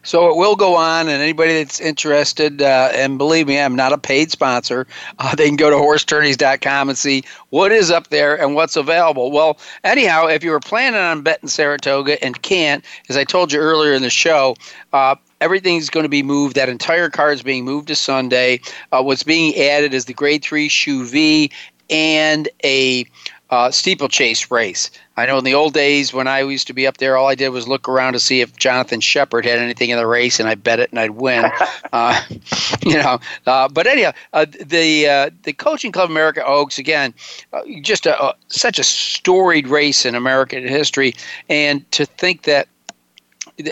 [0.03, 3.93] So it will go on, and anybody that's interested, uh, and believe me, I'm not
[3.93, 4.87] a paid sponsor,
[5.19, 9.31] uh, they can go to horsetourneys.com and see what is up there and what's available.
[9.31, 13.59] Well, anyhow, if you were planning on betting Saratoga and can't, as I told you
[13.59, 14.55] earlier in the show,
[14.93, 16.55] uh, everything's going to be moved.
[16.55, 18.61] That entire card is being moved to Sunday.
[18.91, 21.51] Uh, what's being added is the Grade 3 Shuvee
[21.89, 23.05] and a
[23.49, 24.91] uh, steeplechase race.
[25.19, 27.35] I know in the old days when I used to be up there, all I
[27.35, 30.47] did was look around to see if Jonathan Sheppard had anything in the race, and
[30.47, 31.45] I bet it and I'd win.
[31.93, 32.21] uh,
[32.85, 37.13] you know, uh, but anyhow, uh, the uh, the Coaching Club America Oaks again,
[37.51, 41.13] uh, just a, a, such a storied race in American history,
[41.49, 42.69] and to think that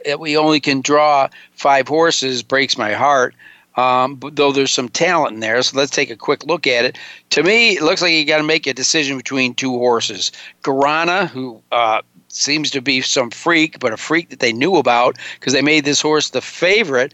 [0.03, 3.33] that we only can draw five horses breaks my heart.
[3.77, 5.61] Um, though there's some talent in there.
[5.61, 6.97] So let's take a quick look at it.
[7.29, 10.31] To me, it looks like you got to make a decision between two horses.
[10.63, 15.17] Guarana, who uh, seems to be some freak, but a freak that they knew about
[15.39, 17.13] because they made this horse the favorite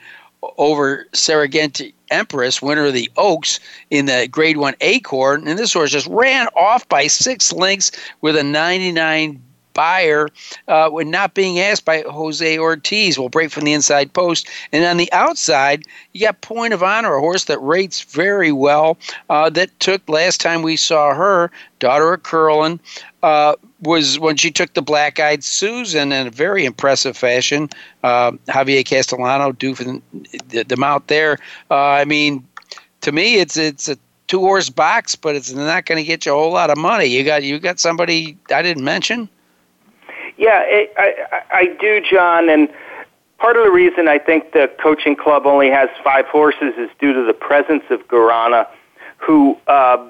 [0.58, 3.60] over Serengeti Empress, winner of the Oaks
[3.90, 5.48] in the Grade 1 Acorn.
[5.48, 7.92] And this horse just ran off by six lengths
[8.22, 9.42] with a 99
[9.74, 10.30] Beyer
[10.68, 14.48] uh, when not being asked by Jose Ortiz will break from the inside post.
[14.72, 18.98] And on the outside, you got Point of Honor, a horse that rates very well.
[19.30, 22.80] Uh, that took last time we saw her, daughter of Curlin,
[23.24, 27.70] uh, was when she took the Black Eyed Susan in a very impressive fashion.
[28.04, 30.02] Uh, Javier Castellano do for the,
[30.50, 31.38] the, the mount there.
[31.70, 32.46] Uh, I mean,
[33.02, 33.98] to me, it's it's a
[34.28, 37.06] two horse box, but it's not going to get you a whole lot of money.
[37.06, 39.30] You got you got somebody I didn't mention.
[40.38, 42.50] Yeah, it, I, I do, John.
[42.50, 42.70] And
[43.38, 47.14] part of the reason I think the coaching club only has five horses is due
[47.14, 48.68] to the presence of Guarana,
[49.18, 50.08] who, uh,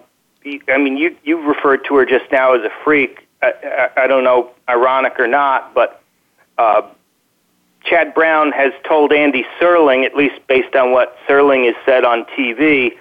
[0.68, 3.28] I mean, you, you referred to her just now as a freak.
[3.42, 3.54] I,
[3.98, 6.02] I, I don't know, ironic or not, but
[6.58, 6.84] uh,
[7.84, 12.26] Chad Brown has told Andy Serling, at least based on what Serling has said on
[12.26, 12.98] TV,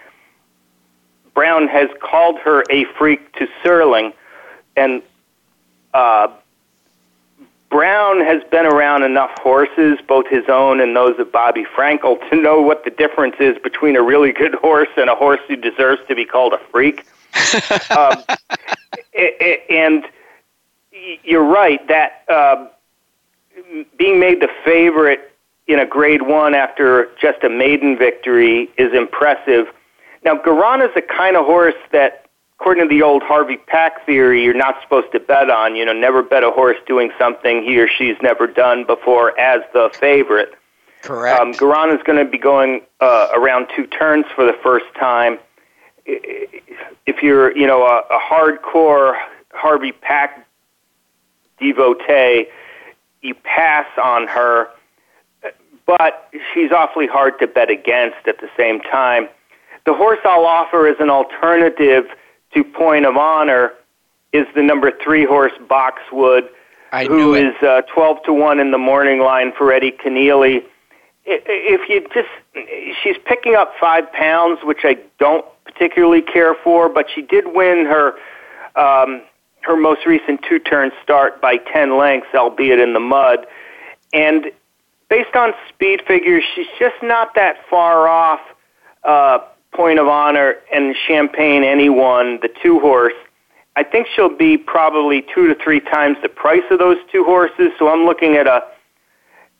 [1.34, 4.12] Brown has called her a freak to Serling,
[4.76, 5.02] and
[5.94, 6.28] uh,
[7.72, 12.36] Brown has been around enough horses, both his own and those of Bobby Frankel, to
[12.36, 16.02] know what the difference is between a really good horse and a horse who deserves
[16.06, 17.06] to be called a freak.
[17.98, 18.22] um,
[19.70, 20.04] and
[21.24, 22.66] you're right that uh,
[23.96, 25.32] being made the favorite
[25.66, 29.66] in a Grade One after just a maiden victory is impressive.
[30.26, 32.21] Now, Guarana is the kind of horse that
[32.62, 35.74] according to the old Harvey Pack theory, you're not supposed to bet on.
[35.74, 39.62] You know, never bet a horse doing something he or she's never done before as
[39.72, 40.54] the favorite.
[41.00, 41.40] Correct.
[41.40, 45.40] Um, Guarana is going to be going uh, around two turns for the first time.
[46.06, 49.18] If you're, you know, a, a hardcore
[49.52, 50.46] Harvey Pack
[51.58, 52.46] devotee,
[53.22, 54.68] you pass on her,
[55.84, 59.28] but she's awfully hard to bet against at the same time.
[59.84, 62.04] The horse I'll offer is an alternative–
[62.54, 63.72] to point of honor
[64.32, 66.48] is the number three horse Boxwood,
[67.08, 70.64] who is uh, 12 to 1 in the morning line for Eddie Kenneally.
[71.24, 72.28] If you just,
[73.02, 77.86] she's picking up five pounds, which I don't particularly care for, but she did win
[77.86, 78.14] her
[78.74, 79.22] um,
[79.62, 83.46] her most recent two turn start by 10 lengths, albeit in the mud.
[84.12, 84.50] And
[85.08, 88.40] based on speed figures, she's just not that far off
[89.04, 89.38] uh,
[89.72, 93.14] Point of Honor and Champagne Anyone, the two horse,
[93.74, 97.70] I think she'll be probably two to three times the price of those two horses.
[97.78, 98.62] So I'm looking at a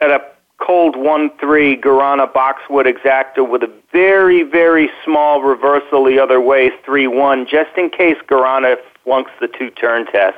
[0.01, 0.21] at a
[0.59, 6.71] cold one three Guarana Boxwood exacta with a very very small reversal the other way
[6.85, 10.37] three one, just in case Guarana flunks the two turn test.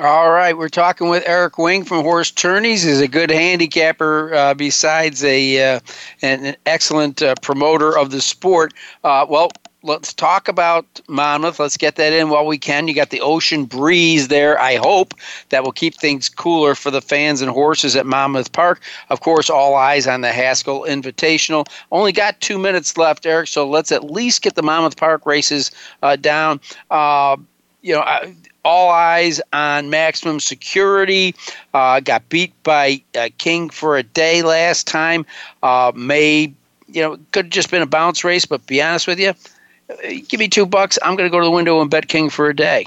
[0.00, 2.84] All right, we're talking with Eric Wing from Horse Tourneys.
[2.84, 5.80] He's a good handicapper, uh, besides a uh,
[6.22, 8.72] an, excellent uh, promoter of the sport.
[9.04, 9.50] Uh, well,
[9.82, 11.60] let's talk about Monmouth.
[11.60, 12.88] Let's get that in while we can.
[12.88, 14.58] You got the ocean breeze there.
[14.58, 15.12] I hope
[15.50, 18.80] that will keep things cooler for the fans and horses at Monmouth Park.
[19.10, 21.66] Of course, all eyes on the Haskell Invitational.
[21.92, 23.48] Only got two minutes left, Eric.
[23.48, 25.70] So let's at least get the Monmouth Park races
[26.02, 26.58] uh, down.
[26.90, 27.36] Uh,
[27.82, 28.02] you know,
[28.64, 31.34] all eyes on maximum security.
[31.74, 35.26] Uh, got beat by uh, King for a day last time.
[35.62, 36.52] Uh, may,
[36.88, 39.94] you know, could have just been a bounce race, but be honest with you, uh,
[40.28, 40.98] give me two bucks.
[41.02, 42.86] I'm going to go to the window and bet King for a day.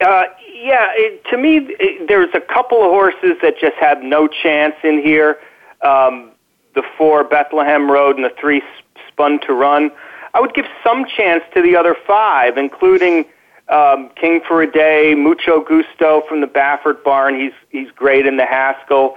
[0.00, 4.28] Uh, yeah, it, to me, it, there's a couple of horses that just have no
[4.28, 5.38] chance in here.
[5.82, 6.30] Um,
[6.74, 8.62] the four Bethlehem Road and the three
[9.08, 9.90] Spun to Run.
[10.34, 13.26] I would give some chance to the other five, including
[13.72, 17.40] um, King for a Day, Mucho Gusto from the Baffert barn.
[17.40, 19.16] He's he's great in the Haskell.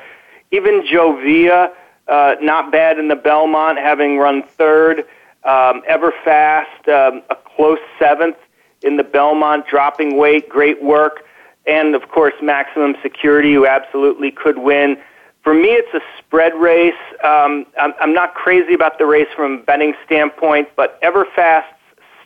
[0.51, 1.71] Even Joevia,
[2.07, 4.99] uh, not bad in the Belmont, having run third.
[5.43, 8.37] Um, Everfast, um, a close seventh
[8.81, 11.25] in the Belmont, dropping weight, great work,
[11.67, 14.97] and of course Maximum Security, who absolutely could win.
[15.43, 16.93] For me, it's a spread race.
[17.23, 21.65] Um, I'm, I'm not crazy about the race from a betting standpoint, but Everfast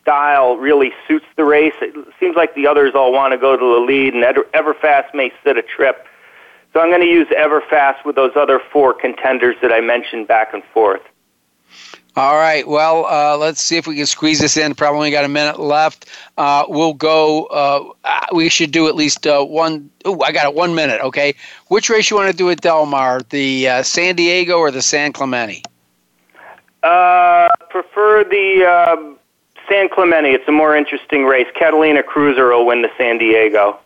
[0.09, 1.73] style really suits the race.
[1.81, 5.31] It seems like the others all want to go to the lead, and Everfast may
[5.43, 6.07] sit a trip.
[6.73, 10.51] So I'm going to use Everfast with those other four contenders that I mentioned back
[10.51, 11.01] and forth.
[12.15, 12.67] All right.
[12.67, 14.73] Well, uh, let's see if we can squeeze this in.
[14.73, 16.07] Probably only got a minute left.
[16.39, 17.45] Uh, we'll go.
[17.45, 17.93] Uh,
[18.33, 19.91] we should do at least uh, one.
[20.05, 20.55] Oh, I got it.
[20.55, 21.01] One minute.
[21.01, 21.35] Okay.
[21.67, 23.21] Which race you want to do at Del Mar?
[23.29, 25.61] The uh, San Diego or the San Clemente?
[26.81, 29.18] Uh, prefer the um,
[29.69, 30.31] San Clemente.
[30.31, 31.47] It's a more interesting race.
[31.57, 33.79] Catalina Cruiser will win the San Diego.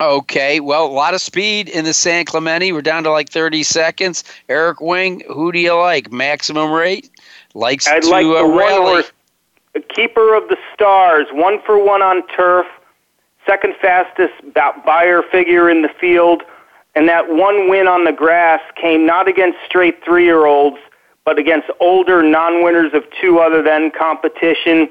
[0.00, 2.72] Okay, well, a lot of speed in the San Clemente.
[2.72, 4.24] We're down to like 30 seconds.
[4.48, 6.10] Eric Wing, who do you like?
[6.10, 7.10] Maximum rate?
[7.54, 9.04] Likes I'd to like uh, rally.
[9.94, 12.66] keeper of the stars, one for one on turf,
[13.46, 16.42] second fastest Beyer figure in the field,
[16.96, 20.78] and that one win on the grass came not against straight three year olds,
[21.24, 24.88] but against older non-winners of two other than competition,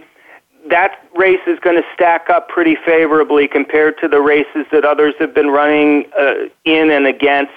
[0.70, 5.14] that race is going to stack up pretty favorably compared to the races that others
[5.20, 7.52] have been running uh, in and against.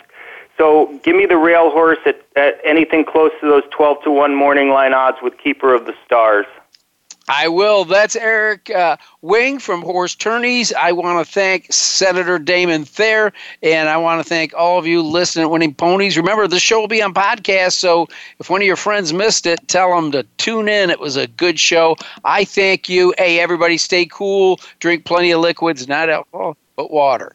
[0.58, 4.34] So give me the rail horse at, at anything close to those 12 to 1
[4.34, 6.46] morning line odds with Keeper of the Stars.
[7.28, 7.84] I will.
[7.84, 10.72] That's Eric uh, Wing from Horse Tourneys.
[10.72, 15.02] I want to thank Senator Damon Thayer, and I want to thank all of you
[15.02, 16.16] listening at Winning Ponies.
[16.16, 18.06] Remember, the show will be on podcast, so
[18.38, 20.90] if one of your friends missed it, tell them to tune in.
[20.90, 21.96] It was a good show.
[22.24, 23.12] I thank you.
[23.18, 24.60] Hey, everybody, stay cool.
[24.78, 27.34] Drink plenty of liquids, not alcohol, but water.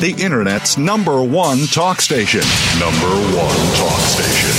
[0.00, 2.42] The Internet's number one talk station.
[2.78, 4.50] Number one talk station.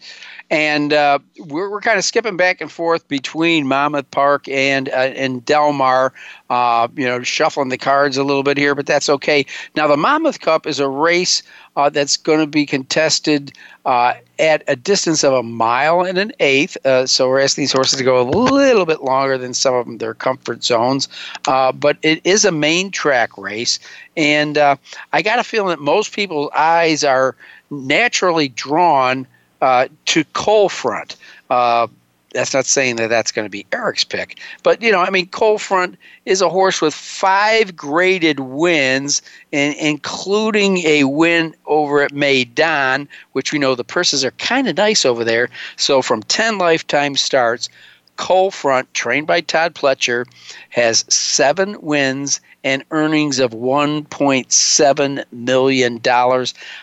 [0.50, 4.92] and uh, we're, we're kind of skipping back and forth between Monmouth Park and uh,
[4.92, 6.12] and Del Mar,
[6.50, 9.46] uh, you know, shuffling the cards a little bit here, but that's okay.
[9.74, 11.42] Now the Monmouth Cup is a race
[11.76, 13.52] uh, that's going to be contested
[13.84, 16.76] uh, at a distance of a mile and an eighth.
[16.84, 19.86] Uh, so we're asking these horses to go a little bit longer than some of
[19.86, 21.08] them their comfort zones,
[21.44, 23.78] but it is a main track race,
[24.16, 27.34] and I got a feeling that most people's eyes are
[27.70, 29.26] naturally drawn
[29.64, 31.16] uh, to Coal Front.
[31.48, 31.86] Uh,
[32.34, 35.26] that's not saying that that's going to be Eric's pick, but you know, I mean,
[35.28, 35.96] Coal Front
[36.26, 43.58] is a horse with five graded wins, including a win over at Meydan, which we
[43.58, 45.48] know the purses are kind of nice over there.
[45.76, 47.70] So from ten lifetime starts,
[48.16, 50.26] Coal Front, trained by Todd Pletcher,
[50.70, 56.00] has seven wins and earnings of $1.7 million.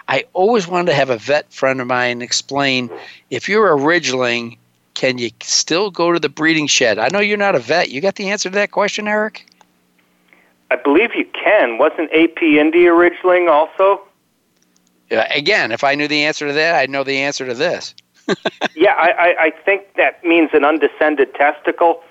[0.08, 2.90] I always wanted to have a vet friend of mine explain
[3.30, 4.58] if you're a Ridgeling,
[4.94, 7.00] can you still go to the breeding shed?
[7.00, 7.90] I know you're not a vet.
[7.90, 9.46] You got the answer to that question, Eric?
[10.70, 11.78] I believe you can.
[11.78, 12.60] Wasn't A.P.
[12.60, 14.02] Indy Ridgeling also?
[15.12, 17.94] Uh, again, if I knew the answer to that, I'd know the answer to this.
[18.76, 22.04] Yeah, I, I, I think that means an undescended testicle,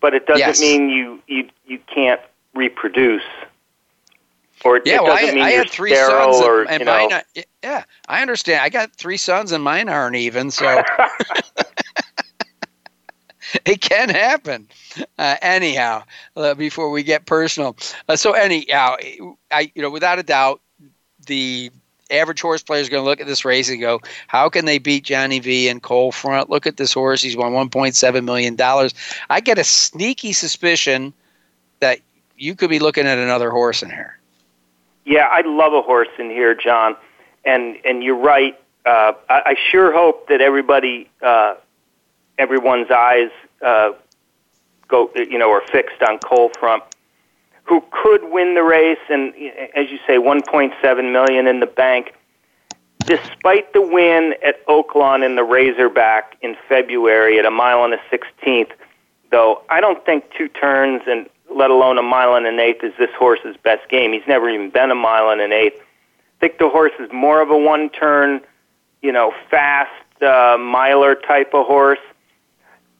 [0.00, 0.60] but it doesn't yes.
[0.60, 2.20] mean you, you you can't
[2.54, 3.22] reproduce.
[4.64, 7.12] Or yeah, well, I, I had three sons, or, and, and mine.
[7.12, 7.22] Are,
[7.62, 8.60] yeah, I understand.
[8.60, 10.50] I got three sons, and mine aren't even.
[10.50, 10.82] So
[13.64, 14.68] it can happen.
[15.16, 16.02] Uh, anyhow,
[16.36, 17.76] uh, before we get personal,
[18.08, 18.96] uh, so anyhow,
[19.50, 20.60] I you know without a doubt
[21.26, 21.70] the
[22.10, 24.78] average horse player is going to look at this race and go, how can they
[24.78, 26.50] beat Johnny V and Coal Front?
[26.50, 27.22] Look at this horse.
[27.22, 28.56] He's won $1.7 million.
[29.30, 31.12] I get a sneaky suspicion
[31.80, 32.00] that
[32.36, 34.18] you could be looking at another horse in here.
[35.04, 36.96] Yeah, I love a horse in here, John.
[37.44, 38.58] And, and you're right.
[38.84, 41.54] Uh, I, I sure hope that everybody, uh,
[42.38, 43.30] everyone's eyes
[43.64, 43.92] uh,
[44.86, 46.82] go, you know, are fixed on Coal Front
[47.68, 49.34] who could win the race, and
[49.76, 52.14] as you say, 1.7 million in the bank.
[53.04, 58.00] Despite the win at Oaklawn in the Razorback in February at a mile and a
[58.10, 58.70] sixteenth,
[59.30, 62.92] though I don't think two turns and let alone a mile and an eighth is
[62.98, 64.12] this horse's best game.
[64.12, 65.80] He's never even been a mile and an eighth.
[65.80, 68.42] I think the horse is more of a one turn,
[69.00, 71.98] you know, fast uh, miler type of horse.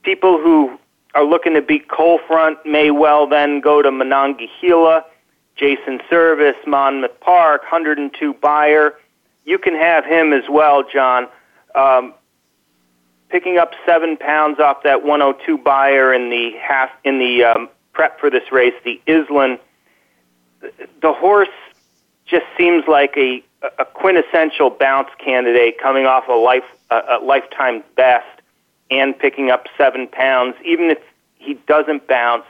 [0.02, 0.78] People who
[1.18, 5.04] are looking to beat Coal Front may well then go to Monongahela,
[5.56, 8.94] Jason Servis, Monmouth Park, 102 Beyer.
[9.44, 11.26] You can have him as well, John.
[11.74, 12.14] Um,
[13.30, 18.20] picking up seven pounds off that 102 Beyer in the half in the um, prep
[18.20, 19.58] for this race, the Island.
[21.02, 21.48] The horse
[22.26, 23.42] just seems like a,
[23.80, 28.37] a quintessential bounce candidate coming off a life a, a lifetime best
[28.90, 30.98] and picking up seven pounds, even if
[31.36, 32.44] he doesn't bounce.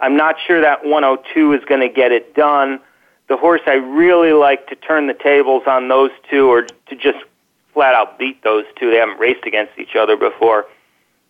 [0.00, 2.80] I'm not sure that 102 is going to get it done.
[3.28, 7.18] The horse I really like to turn the tables on those two or to just
[7.74, 8.90] flat out beat those two.
[8.90, 10.66] They haven't raced against each other before.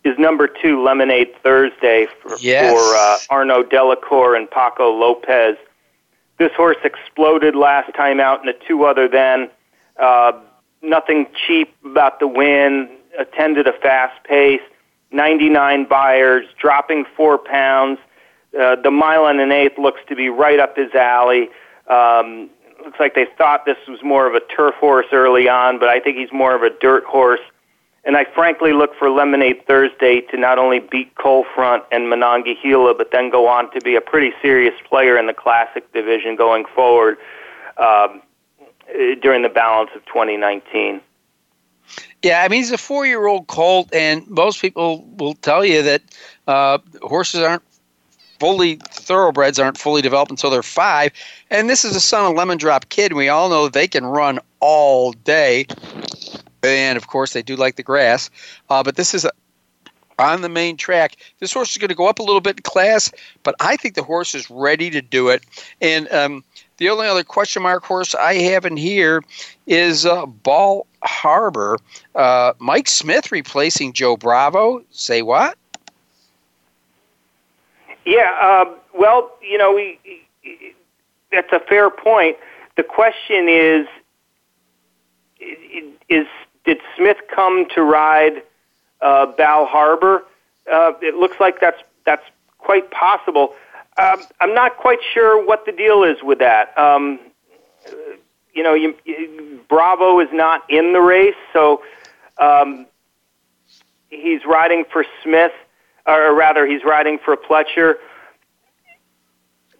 [0.05, 2.71] Is number two Lemonade Thursday for, yes.
[2.71, 5.57] for uh, Arnaud Delacour and Paco Lopez.
[6.37, 9.49] This horse exploded last time out in a two other than.
[9.97, 10.31] Uh,
[10.81, 12.89] nothing cheap about the win.
[13.17, 14.61] Attended a fast pace.
[15.11, 17.99] 99 Beyers, dropping four pounds.
[18.59, 21.49] Uh, the mile and an eighth looks to be right up his alley.
[21.87, 22.49] Um,
[22.83, 25.99] looks like they thought this was more of a turf horse early on, but I
[25.99, 27.41] think he's more of a dirt horse.
[28.05, 32.93] And I frankly look for Lemonade Thursday to not only beat Coal Front and Monongahela,
[32.95, 36.65] but then go on to be a pretty serious player in the Classic division going
[36.73, 37.17] forward
[37.77, 38.21] um,
[39.21, 41.01] during the balance of 2019.
[42.21, 46.01] Yeah, I mean he's a four-year-old colt, and most people will tell you that
[46.47, 47.63] uh, horses aren't
[48.39, 51.11] fully thoroughbreds aren't fully developed until they're five.
[51.49, 53.11] And this is a son of Lemon Drop Kid.
[53.11, 55.65] And we all know they can run all day,
[56.63, 58.29] and of course they do like the grass.
[58.69, 59.31] Uh, but this is a,
[60.17, 61.17] on the main track.
[61.39, 63.11] This horse is going to go up a little bit in class,
[63.43, 65.43] but I think the horse is ready to do it.
[65.81, 66.43] And um,
[66.77, 69.23] the only other question mark horse I have in here
[69.65, 71.77] is uh, Bal Harbour.
[72.15, 74.83] Uh, Mike Smith replacing Joe Bravo.
[74.91, 75.57] Say what?
[78.05, 78.65] Yeah, uh,
[78.97, 79.99] well, you know, we,
[81.31, 82.37] that's a fair point.
[82.75, 83.87] The question is,
[86.09, 86.25] is
[86.65, 88.43] did Smith come to ride
[89.01, 90.23] uh, Bal Harbour?
[90.71, 92.25] Uh, it looks like that's that's
[92.57, 93.53] quite possible.
[93.97, 96.77] Um, I'm not quite sure what the deal is with that.
[96.77, 97.19] Um,
[98.53, 101.83] you know, you, you, Bravo is not in the race, so
[102.37, 102.85] um,
[104.09, 105.51] he's riding for Smith,
[106.05, 107.95] or rather, he's riding for Pletcher.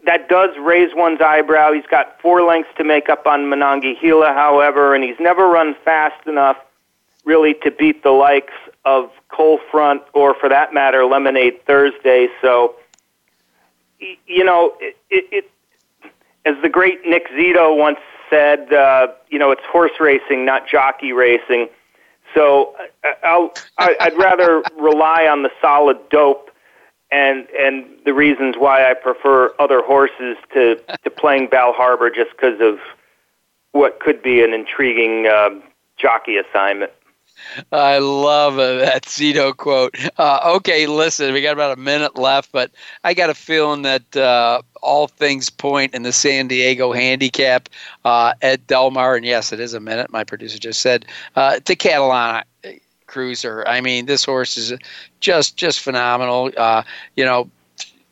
[0.06, 1.72] That does raise one's eyebrow.
[1.72, 6.26] He's got four lengths to make up on Monongahela, however, and he's never run fast
[6.26, 6.56] enough
[7.24, 8.54] really to beat the likes
[8.84, 12.28] of Coal Front or, for that matter, Lemonade Thursday.
[12.40, 12.76] So,
[14.26, 15.50] you know, it, it, it
[16.46, 17.98] as the great Nick Zito once
[18.30, 21.68] said, uh, you know, it's horse racing, not jockey racing.
[22.34, 22.74] So
[23.04, 26.50] uh, I'll, I'd rather rely on the solid dope
[27.10, 32.30] and and the reasons why I prefer other horses to to playing Bal Harbour just
[32.30, 32.78] because of
[33.72, 35.50] what could be an intriguing uh,
[35.96, 36.92] jockey assignment.
[37.72, 39.94] I love that Zito quote.
[40.18, 42.70] Uh, okay, listen, we got about a minute left, but
[43.04, 47.68] I got a feeling that uh, all things point in the San Diego handicap.
[48.04, 50.10] Uh, Ed Del Mar, and yes, it is a minute.
[50.10, 51.04] My producer just said
[51.36, 52.44] uh, to Catalina
[53.06, 53.64] Cruiser.
[53.66, 54.72] I mean, this horse is
[55.20, 56.50] just just phenomenal.
[56.56, 56.82] Uh,
[57.16, 57.50] you know,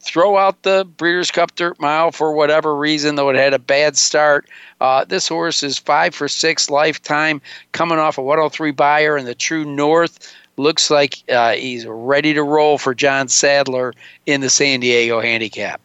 [0.09, 3.97] throw out the Breeders' Cup Dirt Mile for whatever reason, though it had a bad
[3.97, 4.49] start.
[4.81, 7.41] Uh, this horse is five for six lifetime,
[7.73, 10.35] coming off a 103 Beyer in the True North.
[10.57, 13.93] Looks like uh, he's ready to roll for John Sadler
[14.27, 15.81] in the San Diego Handicap.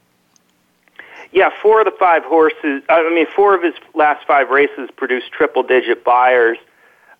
[1.32, 5.32] Yeah, four of the five horses, I mean, four of his last five races produced
[5.32, 6.59] triple digit Beyers.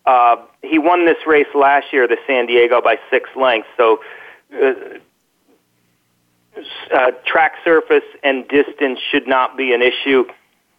[0.06, 3.70] Uh, he won this race last year, the San Diego, by six lengths.
[3.76, 4.02] So
[4.54, 4.74] uh,
[6.94, 10.26] uh, track surface and distance should not be an issue.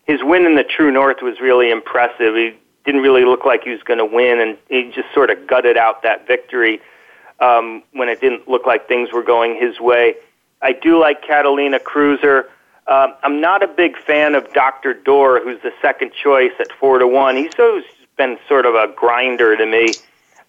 [0.06, 2.34] His win in the True North was really impressive.
[2.34, 2.54] He
[2.84, 5.76] didn't really look like he was going to win, and he just sort of gutted
[5.76, 6.80] out that victory
[7.40, 10.14] um, when it didn't look like things were going his way.
[10.62, 12.48] I do like Catalina Cruiser.
[12.86, 14.94] Uh, I'm not a big fan of Dr.
[14.94, 17.36] Dorr, who's the second choice at four to one.
[17.36, 17.84] He's always
[18.16, 19.94] been sort of a grinder to me.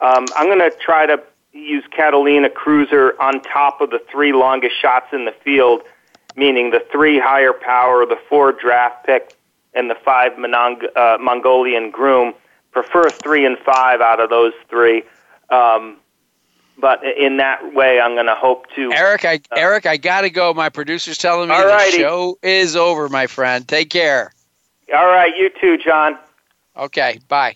[0.01, 1.21] Um, I'm going to try to
[1.55, 5.81] use Catalina Cruiser on top of the three longest shots in the field,
[6.35, 9.35] meaning the three higher power, the four draft pick,
[9.73, 12.33] and the five Monong- uh, Mongolian groom.
[12.71, 15.03] Prefer three and five out of those three.
[15.49, 15.97] Um,
[16.77, 18.91] but in that way, I'm going to hope to.
[18.91, 20.53] Eric, I uh, Eric, I got to go.
[20.53, 23.65] My producer's telling me the show is over, my friend.
[23.65, 24.33] Take care.
[24.93, 26.17] All right, you too, John.
[26.75, 27.55] Okay, bye.